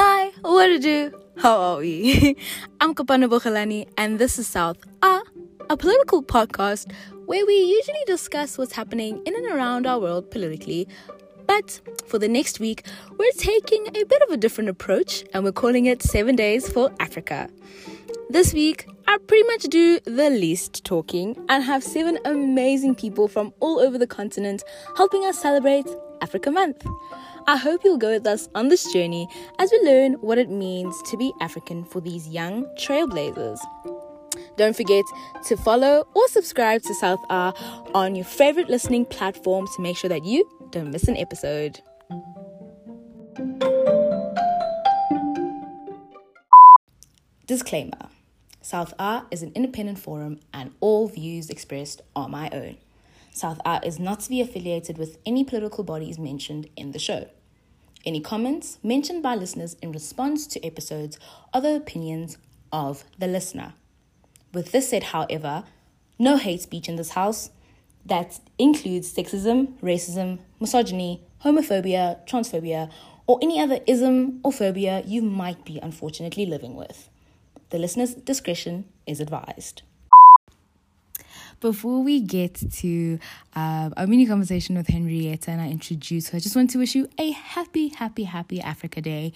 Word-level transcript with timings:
Hi, 0.00 0.30
what 0.42 0.68
to 0.68 0.78
do? 0.78 1.12
How 1.38 1.58
are 1.58 1.78
we? 1.78 2.36
I'm 2.80 2.94
Kopano 2.94 3.28
Bokhalani, 3.28 3.88
and 3.96 4.20
this 4.20 4.38
is 4.38 4.46
South 4.46 4.76
Ah, 5.02 5.22
a 5.68 5.76
political 5.76 6.22
podcast 6.22 6.92
where 7.26 7.44
we 7.44 7.54
usually 7.54 8.04
discuss 8.06 8.56
what's 8.56 8.74
happening 8.74 9.20
in 9.26 9.34
and 9.34 9.46
around 9.46 9.88
our 9.88 9.98
world 9.98 10.30
politically. 10.30 10.86
But 11.48 11.80
for 12.06 12.20
the 12.20 12.28
next 12.28 12.60
week, 12.60 12.86
we're 13.18 13.32
taking 13.38 13.88
a 13.88 14.04
bit 14.04 14.22
of 14.22 14.30
a 14.30 14.36
different 14.36 14.70
approach 14.70 15.24
and 15.34 15.42
we're 15.42 15.50
calling 15.50 15.86
it 15.86 16.00
Seven 16.00 16.36
Days 16.36 16.70
for 16.70 16.92
Africa. 17.00 17.50
This 18.30 18.54
week, 18.54 18.86
I 19.08 19.18
pretty 19.18 19.48
much 19.48 19.62
do 19.64 19.98
the 20.04 20.30
least 20.30 20.84
talking 20.84 21.44
and 21.48 21.64
have 21.64 21.82
seven 21.82 22.20
amazing 22.24 22.94
people 22.94 23.26
from 23.26 23.52
all 23.58 23.80
over 23.80 23.98
the 23.98 24.06
continent 24.06 24.62
helping 24.96 25.24
us 25.24 25.40
celebrate 25.42 25.86
Africa 26.22 26.52
Month. 26.52 26.86
I 27.48 27.56
hope 27.56 27.80
you'll 27.82 27.96
go 27.96 28.10
with 28.10 28.26
us 28.26 28.46
on 28.54 28.68
this 28.68 28.92
journey 28.92 29.26
as 29.58 29.72
we 29.72 29.80
learn 29.80 30.12
what 30.20 30.36
it 30.36 30.50
means 30.50 31.00
to 31.04 31.16
be 31.16 31.32
African 31.40 31.82
for 31.82 31.98
these 31.98 32.28
young 32.28 32.66
trailblazers. 32.76 33.58
Don't 34.58 34.76
forget 34.76 35.02
to 35.46 35.56
follow 35.56 36.06
or 36.14 36.28
subscribe 36.28 36.82
to 36.82 36.94
South 36.96 37.24
R 37.30 37.54
on 37.94 38.14
your 38.14 38.26
favorite 38.26 38.68
listening 38.68 39.06
platform 39.06 39.66
to 39.74 39.80
make 39.80 39.96
sure 39.96 40.10
that 40.10 40.26
you 40.26 40.46
don't 40.72 40.90
miss 40.90 41.08
an 41.08 41.16
episode. 41.16 41.80
Disclaimer 47.46 48.10
South 48.60 48.92
R 48.98 49.24
is 49.30 49.42
an 49.42 49.52
independent 49.54 49.98
forum 49.98 50.40
and 50.52 50.72
all 50.80 51.08
views 51.08 51.48
expressed 51.48 52.02
are 52.14 52.28
my 52.28 52.50
own. 52.50 52.76
South 53.32 53.58
R 53.64 53.80
is 53.82 53.98
not 53.98 54.20
to 54.20 54.28
be 54.28 54.42
affiliated 54.42 54.98
with 54.98 55.16
any 55.24 55.44
political 55.44 55.82
bodies 55.82 56.18
mentioned 56.18 56.68
in 56.76 56.92
the 56.92 56.98
show. 56.98 57.30
Any 58.04 58.20
comments 58.20 58.78
mentioned 58.82 59.22
by 59.22 59.34
listeners 59.34 59.76
in 59.82 59.92
response 59.92 60.46
to 60.48 60.64
episodes 60.64 61.18
are 61.52 61.60
the 61.60 61.74
opinions 61.74 62.38
of 62.72 63.04
the 63.18 63.26
listener. 63.26 63.74
With 64.52 64.72
this 64.72 64.88
said, 64.88 65.04
however, 65.04 65.64
no 66.18 66.36
hate 66.36 66.62
speech 66.62 66.88
in 66.88 66.96
this 66.96 67.10
house 67.10 67.50
that 68.06 68.40
includes 68.58 69.12
sexism, 69.12 69.78
racism, 69.80 70.38
misogyny, 70.60 71.22
homophobia, 71.44 72.26
transphobia, 72.26 72.90
or 73.26 73.38
any 73.42 73.60
other 73.60 73.80
ism 73.86 74.40
or 74.42 74.52
phobia 74.52 75.02
you 75.06 75.20
might 75.20 75.64
be 75.64 75.78
unfortunately 75.78 76.46
living 76.46 76.74
with. 76.74 77.10
The 77.70 77.78
listener's 77.78 78.14
discretion 78.14 78.86
is 79.06 79.20
advised 79.20 79.82
before 81.60 82.02
we 82.02 82.20
get 82.20 82.54
to 82.72 83.18
uh, 83.56 83.90
our 83.96 84.06
mini 84.06 84.26
conversation 84.26 84.76
with 84.76 84.86
Henrietta 84.86 85.50
and 85.50 85.60
I 85.60 85.68
introduce 85.68 86.28
her, 86.28 86.36
I 86.36 86.40
just 86.40 86.54
want 86.54 86.70
to 86.70 86.78
wish 86.78 86.94
you 86.94 87.08
a 87.18 87.32
happy, 87.32 87.88
happy, 87.88 88.24
happy 88.24 88.60
Africa 88.60 89.00
Day. 89.00 89.32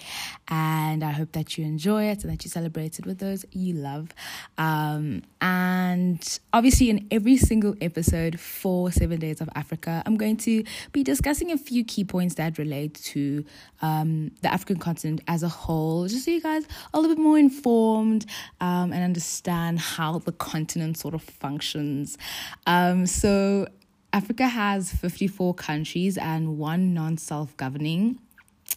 And 0.49 1.03
I 1.03 1.11
hope 1.11 1.33
that 1.33 1.59
you 1.59 1.65
enjoy 1.65 2.05
it 2.05 2.23
and 2.23 2.33
that 2.33 2.45
you 2.45 2.51
celebrate 2.51 2.99
it 2.99 3.07
with 3.07 3.19
those 3.19 3.45
you 3.51 3.75
love. 3.75 4.11
Um, 4.59 5.23
and 5.41 6.39
obviously, 6.53 6.91
in 6.91 7.09
every 7.11 7.37
single 7.37 7.75
episode 7.81 8.39
for 8.39 8.93
Seven 8.93 9.19
Days 9.19 9.41
of 9.41 9.49
Africa, 9.57 10.03
I'm 10.07 10.17
going 10.17 10.37
to 10.39 10.63
be 10.93 11.03
discussing 11.03 11.51
a 11.51 11.59
few 11.59 11.85
key 11.85 12.05
points 12.05 12.37
that 12.37 12.59
relate 12.59 12.95
to 13.05 13.45
um, 13.81 14.31
the 14.43 14.53
African 14.53 14.77
continent 14.77 15.21
as 15.27 15.43
a 15.43 15.49
whole, 15.49 16.07
just 16.07 16.25
so 16.25 16.31
you 16.31 16.41
guys 16.41 16.65
are 16.65 16.69
a 16.95 17.01
little 17.01 17.17
bit 17.17 17.23
more 17.23 17.39
informed 17.39 18.27
um, 18.61 18.93
and 18.93 19.03
understand 19.03 19.81
how 19.81 20.19
the 20.21 20.33
continent 20.33 20.97
sort 20.97 21.15
of 21.15 21.23
functions 21.23 22.12
um, 22.67 23.07
so 23.07 23.67
Africa 24.13 24.47
has 24.47 24.93
54 24.93 25.55
countries 25.55 26.19
and 26.19 26.59
one 26.59 26.95
non 26.95 27.17
self 27.17 27.57
governing. 27.57 28.19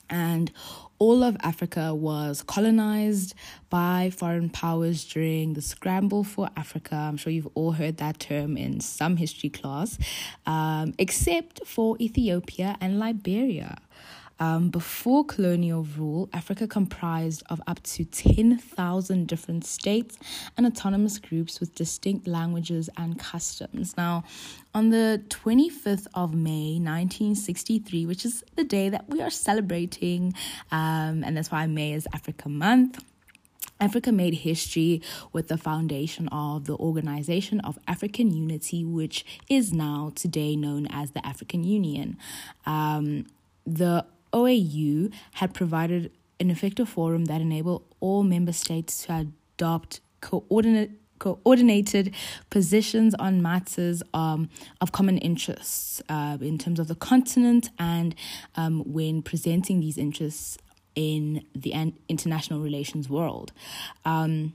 And 0.09 0.51
all 0.97 1.23
of 1.23 1.35
Africa 1.41 1.93
was 1.93 2.41
colonized 2.41 3.33
by 3.69 4.11
foreign 4.15 4.49
powers 4.49 5.03
during 5.03 5.53
the 5.53 5.61
scramble 5.61 6.23
for 6.23 6.49
Africa. 6.55 6.95
I'm 6.95 7.17
sure 7.17 7.33
you've 7.33 7.49
all 7.53 7.73
heard 7.73 7.97
that 7.97 8.19
term 8.19 8.55
in 8.55 8.79
some 8.79 9.17
history 9.17 9.49
class, 9.49 9.97
um, 10.45 10.93
except 10.97 11.65
for 11.65 11.97
Ethiopia 11.99 12.77
and 12.79 12.99
Liberia. 12.99 13.77
Um, 14.39 14.69
before 14.69 15.23
colonial 15.23 15.87
rule, 15.97 16.29
Africa 16.33 16.67
comprised 16.67 17.43
of 17.49 17.61
up 17.67 17.81
to 17.83 18.03
10,000 18.03 19.27
different 19.27 19.65
states 19.65 20.17
and 20.57 20.65
autonomous 20.65 21.19
groups 21.19 21.59
with 21.59 21.73
distinct 21.73 22.27
languages 22.27 22.89
and 22.97 23.17
customs. 23.17 23.95
Now, 23.95 24.25
on 24.73 24.89
the 24.89 25.23
25th 25.29 26.07
of 26.13 26.33
May 26.33 26.79
1963, 26.79 28.05
which 28.05 28.25
is 28.25 28.43
the 28.55 28.65
day 28.65 28.89
that 28.89 29.07
we 29.09 29.21
are 29.21 29.29
celebrating, 29.29 30.33
um, 30.71 31.23
and 31.23 31.37
that's 31.37 31.51
why 31.51 31.65
May 31.67 31.93
is 31.93 32.07
Africa 32.13 32.49
Month. 32.49 33.03
Africa 33.79 34.11
made 34.11 34.33
history 34.35 35.01
with 35.33 35.49
the 35.49 35.57
foundation 35.57 36.27
of 36.29 36.65
the 36.65 36.75
Organization 36.75 37.59
of 37.61 37.77
African 37.87 38.31
Unity, 38.31 38.85
which 38.85 39.25
is 39.49 39.73
now 39.73 40.13
today 40.15 40.55
known 40.55 40.87
as 40.87 41.11
the 41.11 41.25
African 41.25 41.63
Union. 41.63 42.17
Um, 42.65 43.25
the 43.65 44.05
OAU 44.35 45.11
had 45.35 45.53
provided 45.53 46.11
an 46.39 46.51
effective 46.51 46.89
forum 46.89 47.25
that 47.25 47.41
enabled 47.41 47.83
all 48.01 48.21
member 48.21 48.51
states 48.51 49.05
to 49.05 49.27
adopt 49.57 50.01
coordinate 50.21 50.91
coordinated 51.17 52.13
positions 52.49 53.15
on 53.15 53.41
matters 53.41 54.03
um, 54.13 54.49
of 54.81 54.91
common 54.91 55.17
interests 55.19 56.01
uh, 56.09 56.37
in 56.41 56.57
terms 56.57 56.77
of 56.77 56.89
the 56.89 56.95
continent 56.95 57.69
and 57.79 58.13
um, 58.57 58.83
when 58.85 59.21
presenting 59.21 59.79
these 59.79 59.97
interests 59.97 60.57
in 60.93 61.45
the 61.55 61.73
international 62.09 62.59
relations 62.59 63.09
world. 63.09 63.53
Um, 64.03 64.53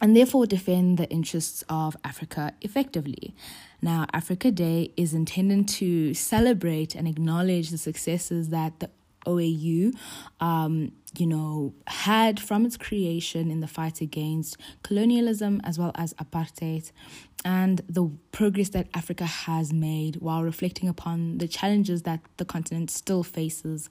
and 0.00 0.16
therefore 0.16 0.46
defend 0.46 0.96
the 0.96 1.08
interests 1.10 1.62
of 1.68 1.94
Africa 2.02 2.54
effectively. 2.62 3.34
Now, 3.82 4.06
Africa 4.14 4.50
Day 4.50 4.92
is 4.96 5.12
intended 5.12 5.68
to 5.68 6.14
celebrate 6.14 6.94
and 6.94 7.06
acknowledge 7.06 7.68
the 7.70 7.76
successes 7.76 8.48
that 8.48 8.80
the 8.80 8.88
OAU, 9.26 9.94
um, 10.40 10.92
you 11.16 11.26
know, 11.26 11.74
had 11.86 12.38
from 12.38 12.64
its 12.64 12.76
creation 12.76 13.50
in 13.50 13.60
the 13.60 13.66
fight 13.66 14.00
against 14.00 14.56
colonialism 14.82 15.60
as 15.64 15.78
well 15.78 15.92
as 15.94 16.14
apartheid, 16.14 16.92
and 17.44 17.82
the 17.88 18.10
progress 18.32 18.68
that 18.70 18.88
Africa 18.94 19.24
has 19.24 19.72
made 19.72 20.16
while 20.16 20.42
reflecting 20.42 20.88
upon 20.88 21.38
the 21.38 21.48
challenges 21.48 22.02
that 22.02 22.20
the 22.36 22.44
continent 22.44 22.90
still 22.90 23.22
faces 23.22 23.88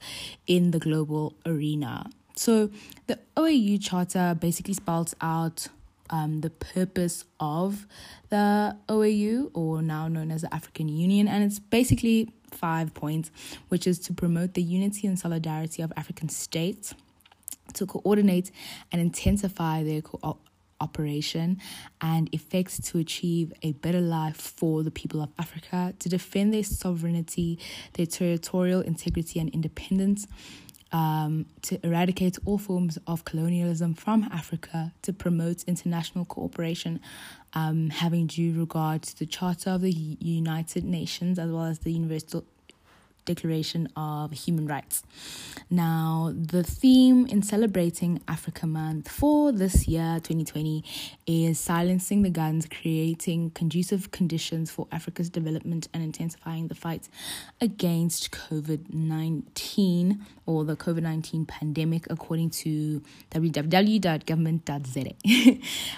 in 0.47 0.71
the 0.71 0.79
global 0.79 1.35
arena. 1.45 2.09
So, 2.35 2.69
the 3.07 3.19
OAU 3.35 3.83
Charter 3.83 4.37
basically 4.39 4.73
spells 4.73 5.13
out 5.19 5.67
um, 6.09 6.41
the 6.41 6.49
purpose 6.49 7.25
of 7.39 7.85
the 8.29 8.75
OAU, 8.87 9.51
or 9.53 9.81
now 9.81 10.07
known 10.07 10.31
as 10.31 10.41
the 10.41 10.53
African 10.53 10.87
Union, 10.87 11.27
and 11.27 11.43
it's 11.43 11.59
basically 11.59 12.31
five 12.51 12.93
points, 12.93 13.31
which 13.69 13.85
is 13.87 13.99
to 13.99 14.13
promote 14.13 14.53
the 14.53 14.61
unity 14.61 15.07
and 15.07 15.17
solidarity 15.17 15.81
of 15.81 15.93
African 15.95 16.29
states, 16.29 16.93
to 17.73 17.85
coordinate 17.85 18.51
and 18.91 19.01
intensify 19.01 19.83
their 19.83 20.01
cooperation 20.01 21.59
and 22.01 22.29
effects 22.33 22.79
to 22.79 22.97
achieve 22.97 23.53
a 23.61 23.73
better 23.73 24.01
life 24.01 24.37
for 24.37 24.83
the 24.83 24.91
people 24.91 25.21
of 25.21 25.29
Africa, 25.37 25.93
to 25.99 26.09
defend 26.09 26.53
their 26.53 26.63
sovereignty, 26.63 27.59
their 27.93 28.05
territorial 28.05 28.81
integrity 28.81 29.39
and 29.39 29.49
independence, 29.49 30.27
um, 30.91 31.45
to 31.63 31.83
eradicate 31.85 32.37
all 32.45 32.57
forms 32.57 32.97
of 33.07 33.25
colonialism 33.25 33.93
from 33.93 34.23
Africa, 34.31 34.93
to 35.03 35.13
promote 35.13 35.63
international 35.63 36.25
cooperation, 36.25 36.99
um, 37.53 37.89
having 37.89 38.27
due 38.27 38.59
regard 38.59 39.03
to 39.03 39.19
the 39.19 39.25
Charter 39.25 39.71
of 39.71 39.81
the 39.81 39.91
United 39.91 40.83
Nations 40.83 41.39
as 41.39 41.49
well 41.51 41.65
as 41.65 41.79
the 41.79 41.91
Universal 41.91 42.45
Declaration 43.29 43.87
of 43.95 44.31
Human 44.31 44.65
Rights. 44.65 45.03
Now, 45.69 46.33
the 46.35 46.63
theme 46.63 47.27
in 47.27 47.43
celebrating 47.43 48.21
Africa 48.27 48.65
Month 48.65 49.07
for 49.07 49.51
this 49.51 49.87
year, 49.87 50.15
2020, 50.15 50.83
is 51.27 51.59
silencing 51.59 52.23
the 52.23 52.31
guns, 52.31 52.65
creating 52.65 53.51
conducive 53.51 54.09
conditions 54.09 54.71
for 54.71 54.87
Africa's 54.91 55.29
development, 55.29 55.87
and 55.93 56.01
intensifying 56.01 56.69
the 56.69 56.75
fight 56.75 57.07
against 57.61 58.31
COVID 58.31 58.91
19 58.91 60.25
or 60.47 60.65
the 60.65 60.75
COVID 60.75 61.03
19 61.03 61.45
pandemic, 61.45 62.07
according 62.09 62.49
to 62.49 63.03
www.government.za. 63.29 65.13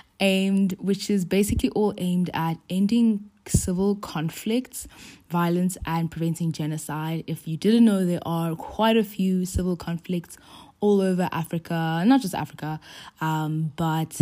aimed, 0.21 0.73
which 0.79 1.09
is 1.09 1.25
basically 1.25 1.69
all 1.71 1.93
aimed 1.97 2.29
at 2.33 2.57
ending 2.69 3.29
civil 3.47 3.95
conflicts, 3.95 4.87
violence, 5.29 5.77
and 5.85 6.09
preventing 6.09 6.51
genocide. 6.51 7.23
If 7.27 7.47
you 7.47 7.57
didn't 7.57 7.85
know, 7.85 8.05
there 8.05 8.19
are 8.25 8.55
quite 8.55 8.97
a 8.97 9.03
few 9.03 9.45
civil 9.45 9.75
conflicts 9.75 10.37
all 10.79 11.01
over 11.01 11.27
Africa, 11.31 12.03
not 12.05 12.21
just 12.21 12.33
Africa, 12.33 12.79
um, 13.19 13.73
but 13.75 14.21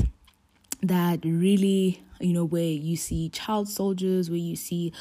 that 0.81 1.19
really 1.23 2.01
you 2.21 2.33
know 2.33 2.43
where 2.43 2.63
you 2.63 2.97
see 2.97 3.29
child 3.29 3.67
soldiers 3.69 4.29
where 4.29 4.39
you 4.39 4.55
see 4.55 4.91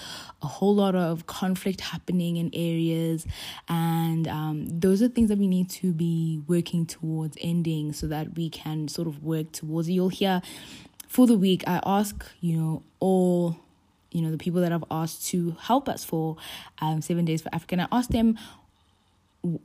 a 0.42 0.46
whole 0.46 0.74
lot 0.74 0.94
of 0.94 1.26
conflict 1.26 1.80
happening 1.80 2.36
in 2.36 2.50
areas 2.52 3.26
and 3.68 4.28
um, 4.28 4.66
those 4.68 5.02
are 5.02 5.08
things 5.08 5.28
that 5.28 5.38
we 5.38 5.48
need 5.48 5.68
to 5.68 5.92
be 5.92 6.40
working 6.46 6.86
towards 6.86 7.36
ending 7.40 7.92
so 7.92 8.06
that 8.06 8.36
we 8.36 8.48
can 8.48 8.86
sort 8.86 9.08
of 9.08 9.22
work 9.24 9.50
towards 9.52 9.90
you'll 9.90 10.08
hear 10.08 10.40
for 11.08 11.26
the 11.26 11.36
week 11.36 11.64
i 11.66 11.80
ask 11.84 12.24
you 12.40 12.56
know 12.56 12.82
all 13.00 13.56
you 14.12 14.22
know 14.22 14.30
the 14.30 14.38
people 14.38 14.60
that 14.60 14.72
i've 14.72 14.84
asked 14.90 15.26
to 15.26 15.56
help 15.60 15.88
us 15.88 16.04
for 16.04 16.36
um, 16.80 17.00
seven 17.02 17.24
days 17.24 17.42
for 17.42 17.52
africa 17.52 17.74
and 17.74 17.82
i 17.82 17.88
asked 17.90 18.12
them 18.12 18.38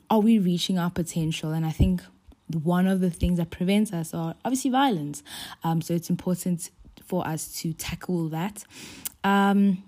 are 0.10 0.20
we 0.20 0.40
reaching 0.40 0.80
our 0.80 0.90
potential 0.90 1.52
and 1.52 1.66
i 1.66 1.72
think 1.72 2.02
one 2.54 2.88
of 2.88 3.00
the 3.00 3.10
things 3.10 3.38
that 3.38 3.50
prevents 3.50 3.94
us 3.94 4.14
are 4.14 4.36
obviously 4.44 4.72
violence. 4.72 5.24
Um, 5.64 5.82
so 5.82 5.94
it's 5.94 6.10
important 6.10 6.70
for 7.06 7.28
us 7.28 7.48
to 7.62 7.74
tackle 7.74 8.30
that. 8.30 8.64
Um, 9.24 9.84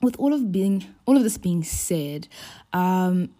with 0.00 0.16
all 0.16 0.32
of 0.32 0.52
being 0.52 0.94
all 1.06 1.16
of 1.16 1.22
this 1.22 1.38
being 1.38 1.64
said, 1.64 2.28
um, 2.72 3.30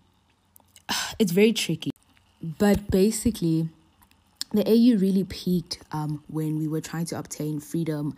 it's 1.18 1.32
very 1.32 1.52
tricky. 1.52 1.90
But 2.42 2.90
basically, 2.90 3.68
the 4.52 4.66
AU 4.66 4.98
really 4.98 5.24
peaked 5.24 5.78
um, 5.92 6.22
when 6.28 6.58
we 6.58 6.68
were 6.68 6.80
trying 6.80 7.04
to 7.06 7.18
obtain 7.18 7.60
freedom 7.60 8.16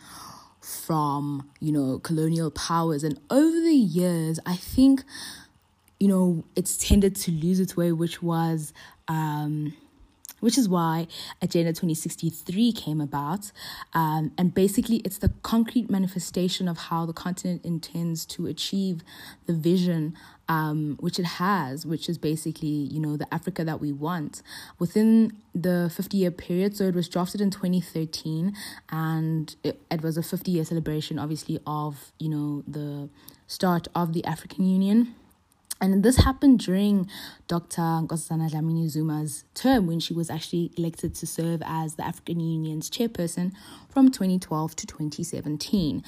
from 0.61 1.51
you 1.61 1.73
know 1.73 1.99
colonial 1.99 2.51
powers, 2.51 3.03
and 3.03 3.19
over 3.31 3.61
the 3.61 3.75
years, 3.75 4.39
I 4.47 4.57
think 4.57 5.03
you 5.99 6.09
know 6.09 6.45
it's 6.55 6.77
tended 6.77 7.17
to 7.17 7.31
lose 7.31 7.61
its 7.61 7.77
way, 7.77 7.93
which 7.93 8.23
was 8.23 8.73
um, 9.09 9.75
which 10.41 10.59
is 10.59 10.69
why 10.69 11.07
Agenda 11.41 11.71
2063 11.71 12.73
came 12.73 13.01
about. 13.01 13.53
Um, 13.95 14.33
and 14.37 14.55
basically, 14.55 14.97
it's 14.97 15.19
the 15.19 15.31
concrete 15.43 15.89
manifestation 15.91 16.69
of 16.69 16.79
how 16.79 17.07
the 17.07 17.13
continent 17.13 17.65
intends 17.65 18.27
to 18.27 18.47
achieve 18.47 19.03
the 19.47 19.53
vision 19.53 20.17
um, 20.51 20.97
which 20.99 21.21
it 21.21 21.25
has, 21.25 21.87
which 21.87 22.09
is 22.09 22.19
basically, 22.19 22.67
you 22.67 22.99
know, 22.99 23.17
the 23.17 23.33
Africa 23.33 23.65
that 23.65 23.81
we 23.81 23.93
want. 23.93 24.43
Within 24.81 25.33
the 25.55 25.93
50 25.95 26.17
year 26.17 26.33
period, 26.33 26.77
so 26.77 26.85
it 26.85 26.95
was 26.95 27.09
drafted 27.09 27.41
in 27.41 27.51
2013, 27.51 28.53
and 28.91 29.55
it, 29.63 29.81
it 29.93 30.03
was 30.03 30.19
a 30.19 30.25
50 30.25 30.51
year 30.51 30.65
celebration, 30.65 31.21
obviously, 31.21 31.61
of, 31.69 32.11
you 32.19 32.29
know, 32.29 32.65
the 32.67 33.09
start 33.47 33.87
of 33.95 34.13
the 34.13 34.25
African 34.25 34.67
Union. 34.67 35.15
And 35.81 36.03
this 36.03 36.17
happened 36.19 36.61
during 36.61 37.09
Dr. 37.49 37.81
Nkosazana 37.81 38.51
Dlamini 38.51 38.87
Zuma's 38.87 39.45
term 39.55 39.87
when 39.87 39.99
she 39.99 40.13
was 40.13 40.29
actually 40.29 40.73
elected 40.77 41.15
to 41.17 41.27
serve 41.27 41.63
as 41.65 41.95
the 41.95 42.05
African 42.05 42.41
Union's 42.41 42.91
chairperson 42.91 43.53
from 43.89 44.11
2012 44.11 44.77
to 44.77 44.87
2017. 44.87 46.05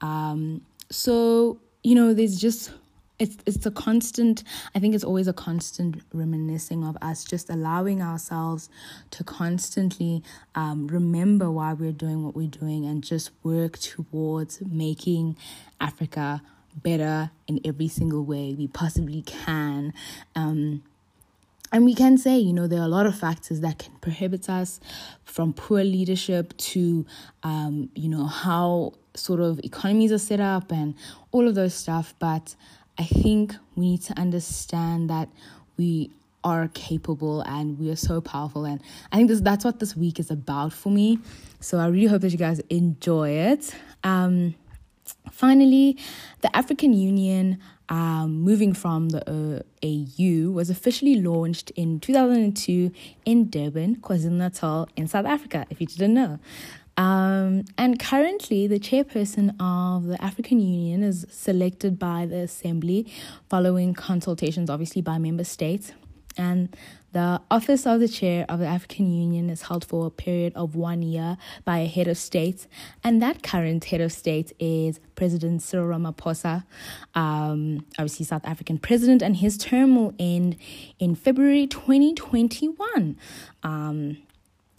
Um, 0.00 0.62
so, 0.90 1.58
you 1.82 1.94
know, 1.94 2.14
there's 2.14 2.40
just 2.40 2.70
it's 3.18 3.36
it's 3.46 3.64
a 3.64 3.70
constant 3.70 4.42
i 4.74 4.78
think 4.78 4.94
it's 4.94 5.04
always 5.04 5.26
a 5.26 5.32
constant 5.32 6.02
reminiscing 6.12 6.84
of 6.84 6.96
us 7.00 7.24
just 7.24 7.48
allowing 7.48 8.02
ourselves 8.02 8.68
to 9.10 9.24
constantly 9.24 10.22
um, 10.54 10.86
remember 10.88 11.50
why 11.50 11.72
we're 11.72 11.92
doing 11.92 12.22
what 12.22 12.36
we're 12.36 12.46
doing 12.46 12.84
and 12.84 13.02
just 13.02 13.30
work 13.42 13.78
towards 13.78 14.60
making 14.60 15.36
africa 15.80 16.42
better 16.82 17.30
in 17.46 17.60
every 17.64 17.88
single 17.88 18.24
way 18.24 18.54
we 18.54 18.68
possibly 18.68 19.22
can. 19.22 19.92
Um, 20.34 20.82
and 21.72 21.84
we 21.84 21.94
can 21.94 22.16
say, 22.16 22.38
you 22.38 22.52
know, 22.52 22.66
there 22.66 22.80
are 22.80 22.84
a 22.84 22.88
lot 22.88 23.06
of 23.06 23.18
factors 23.18 23.60
that 23.60 23.78
can 23.78 23.92
prohibit 24.00 24.48
us 24.48 24.80
from 25.24 25.52
poor 25.52 25.82
leadership 25.82 26.56
to, 26.58 27.04
um, 27.42 27.90
you 27.94 28.08
know, 28.08 28.26
how 28.26 28.92
sort 29.14 29.40
of 29.40 29.58
economies 29.64 30.12
are 30.12 30.18
set 30.18 30.40
up 30.40 30.70
and 30.70 30.94
all 31.32 31.48
of 31.48 31.54
those 31.54 31.74
stuff. 31.74 32.14
But 32.18 32.54
I 32.98 33.04
think 33.04 33.54
we 33.74 33.90
need 33.90 34.02
to 34.02 34.18
understand 34.18 35.10
that 35.10 35.28
we 35.76 36.10
are 36.44 36.68
capable 36.74 37.40
and 37.42 37.78
we 37.78 37.90
are 37.90 37.96
so 37.96 38.20
powerful. 38.20 38.64
And 38.64 38.80
I 39.10 39.16
think 39.16 39.28
this, 39.28 39.40
that's 39.40 39.64
what 39.64 39.80
this 39.80 39.96
week 39.96 40.20
is 40.20 40.30
about 40.30 40.72
for 40.72 40.90
me. 40.90 41.18
So 41.60 41.78
I 41.78 41.88
really 41.88 42.06
hope 42.06 42.22
that 42.22 42.30
you 42.30 42.38
guys 42.38 42.60
enjoy 42.70 43.30
it. 43.30 43.74
Um, 44.04 44.54
Finally, 45.30 45.98
the 46.40 46.56
African 46.56 46.92
Union, 46.92 47.58
um, 47.88 48.40
moving 48.40 48.72
from 48.72 49.10
the 49.10 49.22
uh, 49.30 49.62
AU, 49.84 50.50
was 50.50 50.70
officially 50.70 51.20
launched 51.20 51.70
in 51.70 52.00
2002 52.00 52.90
in 53.24 53.50
Durban, 53.50 53.96
KwaZulu 53.96 54.32
Natal, 54.32 54.88
in 54.96 55.06
South 55.06 55.26
Africa, 55.26 55.66
if 55.70 55.80
you 55.80 55.86
didn't 55.86 56.14
know. 56.14 56.38
Um, 56.96 57.66
and 57.76 58.00
currently, 58.00 58.66
the 58.66 58.80
chairperson 58.80 59.54
of 59.60 60.06
the 60.06 60.22
African 60.22 60.60
Union 60.60 61.02
is 61.02 61.26
selected 61.28 61.98
by 61.98 62.24
the 62.24 62.38
Assembly 62.38 63.12
following 63.50 63.92
consultations, 63.92 64.70
obviously, 64.70 65.02
by 65.02 65.18
member 65.18 65.44
states. 65.44 65.92
And 66.38 66.74
the 67.16 67.40
office 67.50 67.86
of 67.86 67.98
the 67.98 68.08
chair 68.08 68.44
of 68.46 68.58
the 68.58 68.66
African 68.66 69.10
Union 69.10 69.48
is 69.48 69.62
held 69.62 69.86
for 69.86 70.06
a 70.06 70.10
period 70.10 70.52
of 70.54 70.76
one 70.76 71.00
year 71.00 71.38
by 71.64 71.78
a 71.78 71.86
head 71.86 72.08
of 72.08 72.18
state, 72.18 72.66
and 73.02 73.22
that 73.22 73.42
current 73.42 73.86
head 73.86 74.02
of 74.02 74.12
state 74.12 74.52
is 74.58 75.00
President 75.14 75.62
Cyril 75.62 75.98
Ramaphosa, 75.98 76.64
um, 77.14 77.86
obviously 77.98 78.26
South 78.26 78.44
African 78.44 78.76
president, 78.76 79.22
and 79.22 79.36
his 79.36 79.56
term 79.56 79.96
will 79.96 80.12
end 80.18 80.56
in 80.98 81.14
February 81.14 81.66
2021. 81.66 83.16
Um, 83.62 84.18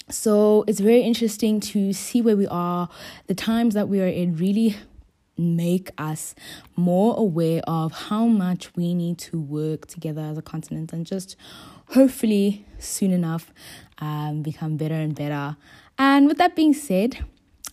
so 0.08 0.64
it's 0.68 0.80
very 0.80 1.02
interesting 1.02 1.60
to 1.72 1.92
see 1.92 2.22
where 2.22 2.38
we 2.38 2.46
are, 2.46 2.88
the 3.26 3.34
times 3.34 3.74
that 3.74 3.90
we 3.90 4.00
are 4.00 4.08
in 4.08 4.38
really 4.38 4.76
make 5.40 5.90
us 5.98 6.36
more 6.76 7.18
aware 7.18 7.62
of 7.68 7.92
how 7.92 8.28
much 8.28 8.76
we 8.76 8.94
need 8.94 9.18
to 9.18 9.42
work 9.42 9.88
together 9.88 10.22
as 10.22 10.38
a 10.38 10.42
continent 10.44 10.94
and 10.94 11.04
just 11.04 11.36
hopefully 11.90 12.66
soon 12.80 13.12
enough 13.12 13.52
um, 14.00 14.42
become 14.42 14.78
better 14.78 14.96
and 14.96 15.16
better. 15.16 15.58
And 15.98 16.28
with 16.28 16.38
that 16.38 16.56
being 16.56 16.74
said, 16.74 17.26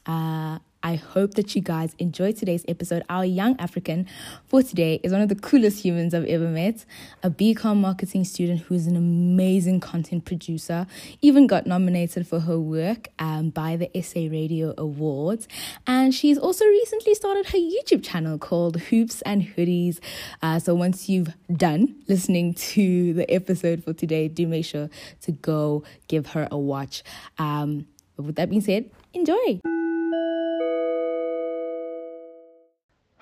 uh, 0.07 0.59
I 0.85 0.97
hope 0.97 1.33
that 1.35 1.57
you 1.57 1.63
guys 1.63 1.95
enjoyed 1.99 2.37
today's 2.37 2.63
episode. 2.69 3.05
Our 3.09 3.25
young 3.25 3.59
African 3.59 4.07
for 4.45 4.63
today 4.63 5.01
is 5.03 5.13
one 5.13 5.23
of 5.23 5.31
the 5.31 5.35
coolest 5.35 5.83
humans 5.83 6.13
I've 6.13 6.27
ever 6.27 6.47
met, 6.47 6.85
a 7.23 7.31
BCom 7.31 7.79
marketing 7.79 8.25
student 8.25 8.61
who's 8.61 8.87
an 8.87 8.95
amazing 8.95 9.81
content 9.81 10.27
producer, 10.27 10.87
even 11.23 11.47
got 11.47 11.67
nominated 11.67 12.29
for 12.29 12.41
her 12.41 12.61
work 12.61 13.09
um, 13.19 13.49
by 13.49 13.77
the 13.77 13.91
SA 14.03 14.29
Radio 14.31 14.75
Awards. 14.77 15.49
And 15.87 16.15
she's 16.15 16.37
also 16.37 16.67
recently 16.67 17.15
started 17.15 17.47
her 17.47 17.59
YouTube 17.59 18.05
channel 18.05 18.37
called 18.37 18.77
Hoops 18.77 19.23
and 19.23 19.43
Hoodies. 19.43 20.01
Uh, 20.43 20.59
so 20.59 20.75
once 20.75 21.09
you've 21.09 21.33
done 21.51 21.95
listening 22.09 22.53
to 22.53 23.15
the 23.15 23.31
episode 23.33 23.83
for 23.83 23.95
today, 23.95 24.29
do 24.29 24.47
make 24.47 24.67
sure 24.67 24.91
to 25.23 25.33
go 25.33 25.83
give 26.09 26.27
her 26.29 26.47
a 26.51 26.59
watch. 26.59 27.03
Um, 27.39 27.87
with 28.19 28.37
that 28.37 28.51
being 28.51 28.61
said, 28.61 28.91
enjoy. 29.15 29.61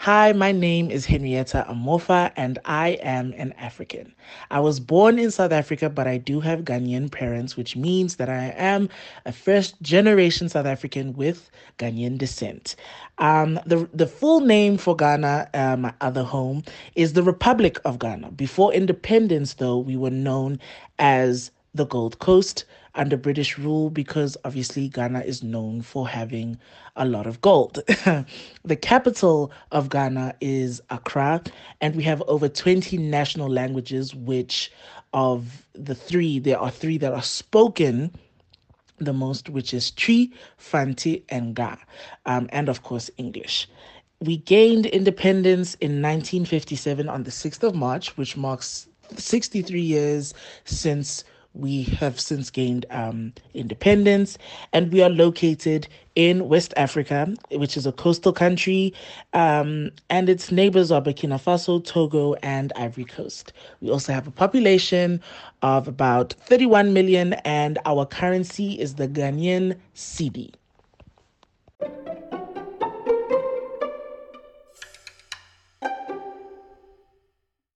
Hi, 0.03 0.33
my 0.33 0.51
name 0.51 0.91
is 0.91 1.07
Henrietta 1.07 1.65
Amofa 1.71 2.33
and 2.35 2.59
I 2.65 2.99
am 3.03 3.33
an 3.37 3.53
African. 3.53 4.13
I 4.51 4.59
was 4.59 4.81
born 4.81 5.17
in 5.17 5.31
South 5.31 5.53
Africa, 5.53 5.89
but 5.89 6.09
I 6.09 6.19
do 6.19 6.41
have 6.41 6.63
Ghanaian 6.63 7.09
parents, 7.09 7.57
which 7.57 7.77
means 7.77 8.17
that 8.17 8.29
I 8.29 8.53
am 8.57 8.89
a 9.27 9.33
first 9.33 9.81
generation 9.81 10.49
South 10.49 10.67
African 10.67 11.13
with 11.13 11.53
Ghanaian 11.79 12.19
descent. 12.19 12.75
Um, 13.19 13.61
the, 13.65 13.89
the 13.95 14.09
full 14.09 14.41
name 14.41 14.77
for 14.77 14.97
Ghana, 14.97 15.49
uh, 15.55 15.77
my 15.77 15.95
other 16.01 16.25
home, 16.25 16.65
is 16.97 17.13
the 17.13 17.23
Republic 17.23 17.79
of 17.85 18.01
Ghana. 18.01 18.33
Before 18.33 18.75
independence, 18.75 19.55
though, 19.55 19.79
we 19.79 19.97
were 19.97 20.11
known 20.11 20.59
as 20.99 21.53
the 21.75 21.87
Gold 21.87 22.19
Coast 22.19 22.65
under 22.95 23.17
British 23.17 23.59
rule 23.59 23.91
because 23.91 24.37
obviously 24.45 24.89
Ghana 24.89 25.21
is 25.21 25.43
known 25.43 25.83
for 25.83 26.09
having 26.09 26.59
a 26.97 27.07
lot 27.07 27.27
of 27.27 27.41
gold. 27.41 27.81
the 28.65 28.77
capital 28.81 29.51
of 29.71 29.89
Ghana 29.89 30.35
is 30.41 30.83
Accra, 30.91 31.43
and 31.81 31.95
we 31.97 32.03
have 32.05 32.23
over 32.29 32.49
20 32.49 32.99
national 32.99 33.49
languages, 33.49 34.15
which 34.15 34.71
of 35.13 35.67
the 35.75 35.95
three, 35.95 36.39
there 36.39 36.59
are 36.59 36.71
three 36.71 36.99
that 36.99 37.13
are 37.13 37.23
spoken 37.23 38.11
the 38.99 39.13
most, 39.13 39.49
which 39.49 39.75
is 39.75 39.91
Twi, 39.91 40.31
Fanti, 40.57 41.25
and 41.29 41.55
Ga, 41.55 41.77
um, 42.27 42.49
and 42.53 42.69
of 42.69 42.83
course 42.83 43.11
English. 43.17 43.69
We 44.21 44.37
gained 44.37 44.87
independence 44.87 45.75
in 45.75 46.01
1957 46.01 47.09
on 47.09 47.25
the 47.25 47.31
6th 47.31 47.63
of 47.65 47.75
March, 47.75 48.17
which 48.17 48.37
marks 48.37 48.87
63 49.17 49.81
years 49.81 50.35
since 50.65 51.25
we 51.55 51.83
have 51.85 52.19
since 52.19 52.51
gained 52.51 52.87
um, 52.91 53.33
independence, 53.55 54.39
and 54.73 54.93
we 54.93 55.03
are 55.03 55.11
located 55.11 55.89
in 56.15 56.49
West 56.49 56.73
Africa, 56.77 57.35
which 57.51 57.77
is 57.77 57.87
a 57.87 57.93
coastal 57.93 58.33
country, 58.33 58.93
um, 59.33 59.91
and 60.11 60.29
its 60.29 60.51
neighbors 60.51 60.91
are 60.91 61.01
Burkina 61.03 61.41
Faso, 61.41 61.85
Togo, 61.85 62.35
and 62.43 62.73
Ivory 62.77 63.05
Coast. 63.05 63.53
We 63.81 63.91
also 63.91 64.13
have 64.13 64.27
a 64.27 64.31
population 64.31 65.21
of 65.63 65.89
about 65.89 66.35
31 66.47 66.93
million, 66.93 67.35
and 67.45 67.79
our 67.85 68.07
currency 68.07 68.79
is 68.79 68.95
the 68.95 69.09
Ghanaian 69.09 69.77
cedi. 69.95 70.53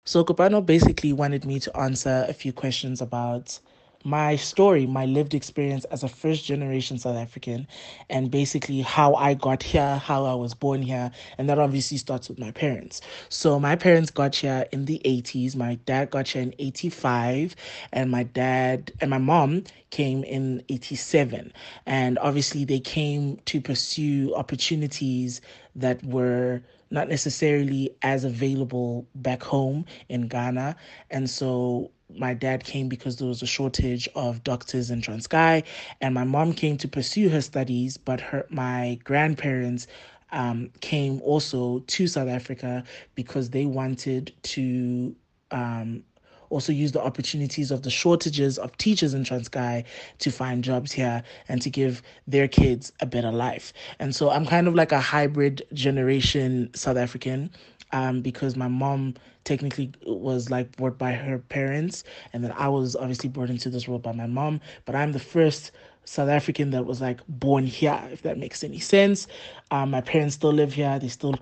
So 0.06 0.22
Kopano 0.22 0.64
basically 0.64 1.14
wanted 1.14 1.46
me 1.46 1.58
to 1.60 1.74
answer 1.76 2.26
a 2.28 2.34
few 2.34 2.52
questions 2.52 3.00
about 3.00 3.58
my 4.04 4.36
story, 4.36 4.86
my 4.86 5.06
lived 5.06 5.34
experience 5.34 5.84
as 5.86 6.02
a 6.02 6.08
first 6.08 6.44
generation 6.44 6.98
South 6.98 7.16
African, 7.16 7.66
and 8.10 8.30
basically 8.30 8.82
how 8.82 9.14
I 9.14 9.34
got 9.34 9.62
here, 9.62 9.96
how 9.96 10.26
I 10.26 10.34
was 10.34 10.52
born 10.52 10.82
here, 10.82 11.10
and 11.38 11.48
that 11.48 11.58
obviously 11.58 11.96
starts 11.96 12.28
with 12.28 12.38
my 12.38 12.50
parents. 12.50 13.00
So 13.30 13.58
my 13.58 13.76
parents 13.76 14.10
got 14.10 14.34
here 14.34 14.66
in 14.72 14.84
the 14.84 15.00
80s. 15.04 15.56
My 15.56 15.76
dad 15.86 16.10
got 16.10 16.28
here 16.28 16.42
in 16.42 16.54
85, 16.58 17.56
and 17.92 18.10
my 18.10 18.24
dad 18.24 18.92
and 19.00 19.10
my 19.10 19.18
mom 19.18 19.64
came 19.90 20.22
in 20.24 20.62
87. 20.68 21.52
And 21.86 22.18
obviously, 22.18 22.64
they 22.64 22.80
came 22.80 23.38
to 23.46 23.60
pursue 23.60 24.34
opportunities 24.34 25.40
that 25.76 26.04
were 26.04 26.62
not 26.90 27.08
necessarily 27.08 27.90
as 28.02 28.24
available 28.24 29.06
back 29.16 29.42
home 29.42 29.84
in 30.08 30.28
Ghana. 30.28 30.76
And 31.10 31.28
so 31.28 31.90
my 32.18 32.34
dad 32.34 32.64
came 32.64 32.88
because 32.88 33.16
there 33.16 33.28
was 33.28 33.42
a 33.42 33.46
shortage 33.46 34.08
of 34.14 34.42
doctors 34.44 34.90
in 34.90 35.00
Transkei, 35.00 35.64
and 36.00 36.14
my 36.14 36.24
mom 36.24 36.52
came 36.52 36.76
to 36.78 36.88
pursue 36.88 37.28
her 37.28 37.40
studies, 37.40 37.96
but 37.96 38.20
her 38.20 38.46
my 38.50 38.98
grandparents 39.04 39.86
um, 40.32 40.70
came 40.80 41.20
also 41.22 41.80
to 41.80 42.06
South 42.06 42.28
Africa 42.28 42.84
because 43.14 43.50
they 43.50 43.66
wanted 43.66 44.32
to 44.42 45.14
um, 45.50 46.02
also 46.50 46.72
use 46.72 46.92
the 46.92 47.02
opportunities 47.02 47.70
of 47.70 47.82
the 47.82 47.90
shortages 47.90 48.58
of 48.58 48.76
teachers 48.76 49.14
in 49.14 49.24
Transkei 49.24 49.84
to 50.18 50.30
find 50.30 50.62
jobs 50.62 50.92
here 50.92 51.22
and 51.48 51.60
to 51.62 51.70
give 51.70 52.02
their 52.26 52.48
kids 52.48 52.92
a 53.00 53.06
better 53.06 53.32
life. 53.32 53.72
And 53.98 54.14
so 54.14 54.30
I'm 54.30 54.46
kind 54.46 54.68
of 54.68 54.74
like 54.74 54.92
a 54.92 55.00
hybrid 55.00 55.62
generation 55.72 56.70
South 56.74 56.96
African 56.96 57.50
um, 57.92 58.20
because 58.20 58.56
my 58.56 58.68
mom 58.68 59.14
technically 59.44 59.92
was 60.06 60.50
like 60.50 60.74
brought 60.76 60.98
by 60.98 61.12
her 61.12 61.38
parents, 61.38 62.04
and 62.32 62.42
then 62.42 62.52
I 62.52 62.68
was 62.68 62.96
obviously 62.96 63.28
brought 63.28 63.50
into 63.50 63.70
this 63.70 63.86
world 63.86 64.02
by 64.02 64.12
my 64.12 64.26
mom. 64.26 64.60
But 64.84 64.94
I'm 64.94 65.12
the 65.12 65.18
first 65.18 65.72
South 66.04 66.28
African 66.28 66.70
that 66.70 66.84
was 66.86 67.00
like 67.00 67.20
born 67.28 67.66
here, 67.66 68.00
if 68.10 68.22
that 68.22 68.38
makes 68.38 68.64
any 68.64 68.80
sense. 68.80 69.26
Um, 69.70 69.90
my 69.90 70.00
parents 70.00 70.34
still 70.34 70.52
live 70.52 70.72
here; 70.74 70.98
they 70.98 71.08
still 71.08 71.34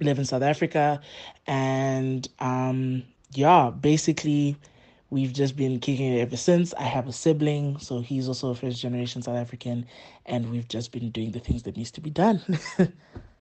live 0.00 0.18
in 0.18 0.24
South 0.24 0.42
Africa, 0.42 1.00
and 1.46 2.28
um, 2.40 3.02
yeah, 3.32 3.70
basically. 3.70 4.56
We've 5.10 5.32
just 5.32 5.56
been 5.56 5.80
kicking 5.80 6.12
it 6.12 6.20
ever 6.20 6.36
since. 6.36 6.74
I 6.74 6.82
have 6.82 7.08
a 7.08 7.14
sibling, 7.14 7.78
so 7.78 8.00
he's 8.00 8.28
also 8.28 8.50
a 8.50 8.54
first 8.54 8.78
generation 8.78 9.22
South 9.22 9.38
African, 9.38 9.86
and 10.26 10.50
we've 10.50 10.68
just 10.68 10.92
been 10.92 11.10
doing 11.10 11.32
the 11.32 11.40
things 11.40 11.62
that 11.62 11.78
needs 11.78 11.90
to 11.92 12.02
be 12.02 12.10
done. 12.10 12.42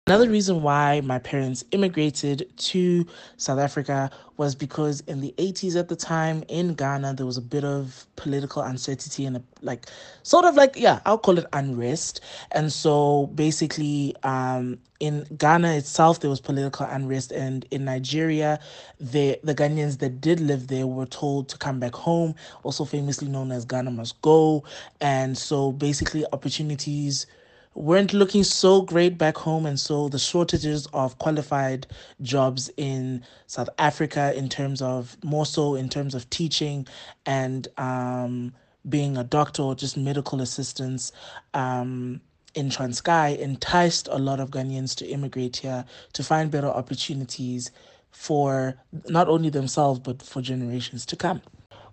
Another 0.07 0.29
reason 0.29 0.61
why 0.61 1.01
my 1.01 1.19
parents 1.19 1.65
immigrated 1.71 2.49
to 2.55 3.05
South 3.35 3.59
Africa 3.59 4.09
was 4.37 4.55
because 4.55 5.01
in 5.01 5.19
the 5.19 5.35
80s 5.37 5.77
at 5.77 5.89
the 5.89 5.97
time 5.97 6.45
in 6.47 6.75
Ghana 6.75 7.15
there 7.15 7.25
was 7.25 7.35
a 7.35 7.41
bit 7.41 7.65
of 7.65 8.07
political 8.15 8.61
uncertainty 8.61 9.25
and 9.25 9.35
a, 9.35 9.43
like 9.61 9.87
sort 10.23 10.45
of 10.45 10.55
like 10.55 10.77
yeah 10.77 11.01
I'll 11.05 11.17
call 11.17 11.37
it 11.37 11.45
unrest. 11.51 12.21
And 12.53 12.71
so 12.71 13.27
basically 13.35 14.15
um 14.23 14.79
in 15.01 15.27
Ghana 15.37 15.73
itself 15.73 16.21
there 16.21 16.29
was 16.29 16.39
political 16.39 16.85
unrest. 16.85 17.33
And 17.33 17.65
in 17.71 17.83
Nigeria 17.83 18.61
the 19.01 19.37
the 19.43 19.53
Ghanaians 19.53 19.99
that 19.99 20.21
did 20.21 20.39
live 20.39 20.67
there 20.67 20.87
were 20.87 21.05
told 21.05 21.49
to 21.49 21.57
come 21.57 21.81
back 21.81 21.95
home 21.95 22.33
also 22.63 22.85
famously 22.85 23.27
known 23.27 23.51
as 23.51 23.65
Ghana 23.65 23.91
must 23.91 24.21
go. 24.21 24.63
And 25.01 25.37
so 25.37 25.73
basically 25.73 26.25
opportunities 26.31 27.27
weren't 27.77 28.13
looking 28.13 28.43
so 28.43 28.81
great 28.81 29.17
back 29.17 29.37
home 29.37 29.65
and 29.65 29.79
so 29.79 30.09
the 30.09 30.19
shortages 30.19 30.87
of 30.93 31.17
qualified 31.19 31.87
jobs 32.21 32.71
in 32.77 33.23
south 33.47 33.69
africa 33.77 34.33
in 34.35 34.49
terms 34.49 34.81
of 34.81 35.17
more 35.23 35.45
so 35.45 35.75
in 35.75 35.89
terms 35.89 36.15
of 36.15 36.29
teaching 36.31 36.87
and 37.25 37.67
um, 37.77 38.53
being 38.89 39.17
a 39.17 39.23
doctor 39.23 39.61
or 39.63 39.75
just 39.75 39.97
medical 39.97 40.41
assistance. 40.41 41.11
um, 41.53 42.21
in 42.55 42.69
Transkei 42.69 43.37
enticed 43.37 44.07
a 44.11 44.17
lot 44.17 44.39
of 44.39 44.49
Ghanaians 44.49 44.95
to 44.95 45.05
immigrate 45.07 45.57
here 45.57 45.85
to 46.13 46.23
find 46.23 46.49
better 46.49 46.67
opportunities 46.67 47.71
for 48.11 48.75
not 49.09 49.27
only 49.27 49.49
themselves 49.49 49.99
but 49.99 50.23
for 50.23 50.41
generations 50.41 51.05
to 51.07 51.15
come. 51.15 51.41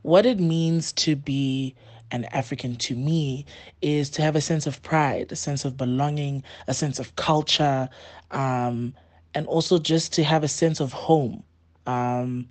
What 0.03 0.25
it 0.25 0.41
means 0.41 0.93
to 0.95 1.17
be 1.17 1.75
an 2.15 2.27
African 2.27 2.77
to 2.77 2.95
me 2.95 3.45
is 3.83 4.09
to 4.11 4.23
have 4.23 4.37
a 4.37 4.41
sense 4.41 4.69
of 4.69 4.81
pride, 4.83 5.33
a 5.33 5.37
sense 5.37 5.65
of 5.65 5.77
belonging, 5.77 6.45
a 6.69 6.73
sense 6.75 7.01
of 7.01 7.17
culture, 7.17 7.89
um, 8.31 8.95
and 9.35 9.49
also 9.49 9.79
just 9.79 10.13
to 10.13 10.23
have 10.23 10.45
a 10.45 10.49
sense 10.49 10.79
of 10.79 10.93
home. 10.93 11.43
Um, 11.87 12.49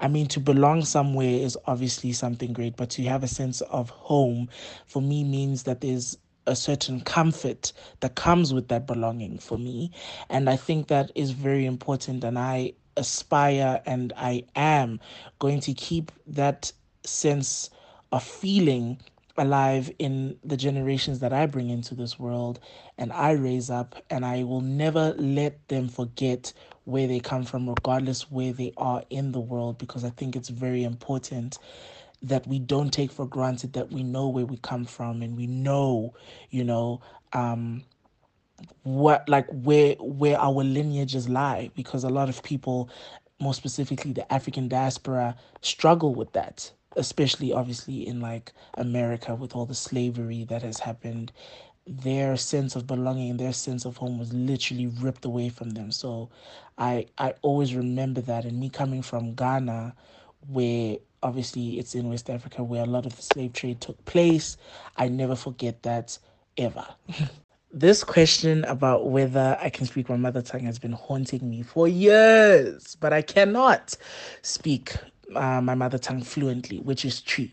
I 0.00 0.08
mean, 0.08 0.26
to 0.26 0.40
belong 0.40 0.84
somewhere 0.84 1.30
is 1.30 1.56
obviously 1.66 2.12
something 2.12 2.52
great, 2.52 2.76
but 2.76 2.90
to 2.90 3.04
have 3.04 3.22
a 3.22 3.28
sense 3.28 3.60
of 3.60 3.88
home 3.88 4.48
for 4.84 5.00
me 5.00 5.22
means 5.22 5.62
that 5.62 5.80
there's 5.80 6.18
a 6.48 6.56
certain 6.56 7.00
comfort 7.00 7.72
that 8.00 8.16
comes 8.16 8.52
with 8.52 8.66
that 8.68 8.84
belonging 8.88 9.38
for 9.38 9.56
me. 9.56 9.92
And 10.28 10.50
I 10.50 10.56
think 10.56 10.88
that 10.88 11.12
is 11.14 11.30
very 11.30 11.66
important. 11.66 12.24
And 12.24 12.36
I 12.36 12.72
aspire 12.96 13.80
and 13.86 14.12
I 14.16 14.44
am 14.56 14.98
going 15.38 15.60
to 15.60 15.72
keep 15.72 16.10
that 16.26 16.72
sense 17.04 17.70
of 18.12 18.22
feeling 18.22 18.98
alive 19.36 19.90
in 19.98 20.38
the 20.44 20.56
generations 20.56 21.18
that 21.20 21.32
I 21.32 21.46
bring 21.46 21.68
into 21.70 21.94
this 21.94 22.18
world 22.18 22.60
and 22.98 23.12
I 23.12 23.32
raise 23.32 23.70
up, 23.70 23.96
and 24.10 24.24
I 24.24 24.44
will 24.44 24.60
never 24.60 25.14
let 25.18 25.66
them 25.68 25.88
forget 25.88 26.52
where 26.84 27.08
they 27.08 27.18
come 27.20 27.44
from, 27.44 27.68
regardless 27.68 28.30
where 28.30 28.52
they 28.52 28.72
are 28.76 29.02
in 29.10 29.32
the 29.32 29.40
world, 29.40 29.78
because 29.78 30.04
I 30.04 30.10
think 30.10 30.36
it's 30.36 30.50
very 30.50 30.84
important 30.84 31.58
that 32.22 32.46
we 32.46 32.58
don't 32.58 32.90
take 32.92 33.10
for 33.10 33.26
granted 33.26 33.72
that 33.74 33.90
we 33.92 34.02
know 34.02 34.28
where 34.28 34.46
we 34.46 34.56
come 34.58 34.84
from 34.84 35.22
and 35.22 35.36
we 35.36 35.46
know, 35.46 36.14
you 36.50 36.64
know, 36.64 37.00
um, 37.32 37.84
what 38.82 39.28
like 39.28 39.46
where 39.50 39.94
where 39.98 40.38
our 40.38 40.62
lineages 40.62 41.28
lie 41.28 41.70
because 41.74 42.04
a 42.04 42.08
lot 42.08 42.28
of 42.28 42.42
people 42.42 42.88
more 43.40 43.54
specifically 43.54 44.12
the 44.12 44.32
african 44.32 44.68
diaspora 44.68 45.34
struggle 45.60 46.14
with 46.14 46.32
that 46.32 46.70
especially 46.96 47.52
obviously 47.52 48.06
in 48.06 48.20
like 48.20 48.52
America 48.76 49.34
with 49.34 49.54
all 49.54 49.66
the 49.66 49.74
slavery 49.74 50.44
that 50.44 50.62
has 50.62 50.80
happened, 50.80 51.32
their 51.86 52.36
sense 52.36 52.76
of 52.76 52.86
belonging, 52.86 53.36
their 53.36 53.52
sense 53.52 53.84
of 53.84 53.96
home 53.98 54.18
was 54.18 54.32
literally 54.32 54.86
ripped 54.86 55.24
away 55.24 55.48
from 55.48 55.70
them. 55.70 55.90
So 55.92 56.30
I 56.78 57.06
I 57.18 57.34
always 57.42 57.74
remember 57.74 58.20
that 58.22 58.44
and 58.44 58.58
me 58.58 58.70
coming 58.70 59.02
from 59.02 59.34
Ghana 59.34 59.94
where 60.48 60.98
obviously 61.22 61.78
it's 61.78 61.94
in 61.94 62.08
West 62.08 62.30
Africa 62.30 62.62
where 62.62 62.82
a 62.82 62.86
lot 62.86 63.06
of 63.06 63.16
the 63.16 63.22
slave 63.22 63.52
trade 63.52 63.80
took 63.80 64.02
place, 64.04 64.56
I 64.96 65.08
never 65.08 65.36
forget 65.36 65.82
that 65.82 66.18
ever. 66.56 66.86
this 67.72 68.04
question 68.04 68.64
about 68.64 69.10
whether 69.10 69.58
I 69.60 69.68
can 69.68 69.86
speak 69.86 70.08
my 70.08 70.16
mother 70.16 70.42
tongue 70.42 70.64
has 70.64 70.78
been 70.78 70.92
haunting 70.92 71.48
me 71.48 71.62
for 71.62 71.88
years, 71.88 72.96
but 73.00 73.12
I 73.12 73.22
cannot 73.22 73.96
speak 74.42 74.94
uh, 75.34 75.60
my 75.60 75.74
mother 75.74 75.98
tongue 75.98 76.22
fluently, 76.22 76.78
which 76.78 77.04
is 77.04 77.20
true. 77.20 77.48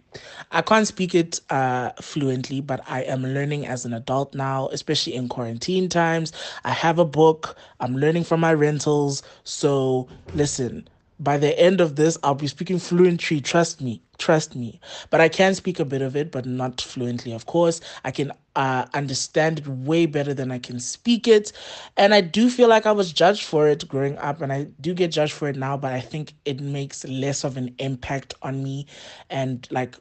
I 0.51 0.61
can't 0.61 0.87
speak 0.87 1.15
it 1.15 1.39
uh, 1.49 1.91
fluently, 2.01 2.61
but 2.61 2.81
I 2.87 3.01
am 3.03 3.23
learning 3.23 3.65
as 3.67 3.85
an 3.85 3.93
adult 3.93 4.33
now, 4.35 4.69
especially 4.69 5.15
in 5.15 5.29
quarantine 5.29 5.89
times. 5.89 6.33
I 6.63 6.71
have 6.71 6.99
a 6.99 7.05
book, 7.05 7.55
I'm 7.79 7.95
learning 7.97 8.23
from 8.25 8.39
my 8.39 8.53
rentals. 8.53 9.23
So, 9.43 10.09
listen, 10.33 10.87
by 11.21 11.37
the 11.37 11.57
end 11.59 11.81
of 11.81 11.95
this, 11.95 12.17
I'll 12.23 12.33
be 12.33 12.47
speaking 12.47 12.79
fluently. 12.79 13.41
Trust 13.41 13.79
me, 13.79 14.01
trust 14.17 14.55
me. 14.55 14.81
But 15.11 15.21
I 15.21 15.29
can 15.29 15.53
speak 15.53 15.79
a 15.79 15.85
bit 15.85 16.01
of 16.01 16.15
it, 16.15 16.31
but 16.31 16.47
not 16.47 16.81
fluently, 16.81 17.31
of 17.31 17.45
course. 17.45 17.79
I 18.03 18.09
can 18.09 18.33
uh, 18.55 18.87
understand 18.95 19.59
it 19.59 19.67
way 19.67 20.07
better 20.07 20.33
than 20.33 20.51
I 20.51 20.57
can 20.57 20.79
speak 20.79 21.27
it. 21.27 21.51
And 21.95 22.15
I 22.15 22.21
do 22.21 22.49
feel 22.49 22.67
like 22.67 22.87
I 22.87 22.91
was 22.91 23.13
judged 23.13 23.43
for 23.43 23.67
it 23.67 23.87
growing 23.87 24.17
up, 24.17 24.41
and 24.41 24.51
I 24.51 24.63
do 24.81 24.95
get 24.95 25.11
judged 25.11 25.33
for 25.33 25.47
it 25.47 25.55
now, 25.55 25.77
but 25.77 25.93
I 25.93 26.01
think 26.01 26.33
it 26.43 26.59
makes 26.59 27.05
less 27.07 27.43
of 27.43 27.55
an 27.55 27.75
impact 27.77 28.33
on 28.41 28.63
me 28.63 28.87
and 29.29 29.67
like 29.69 29.95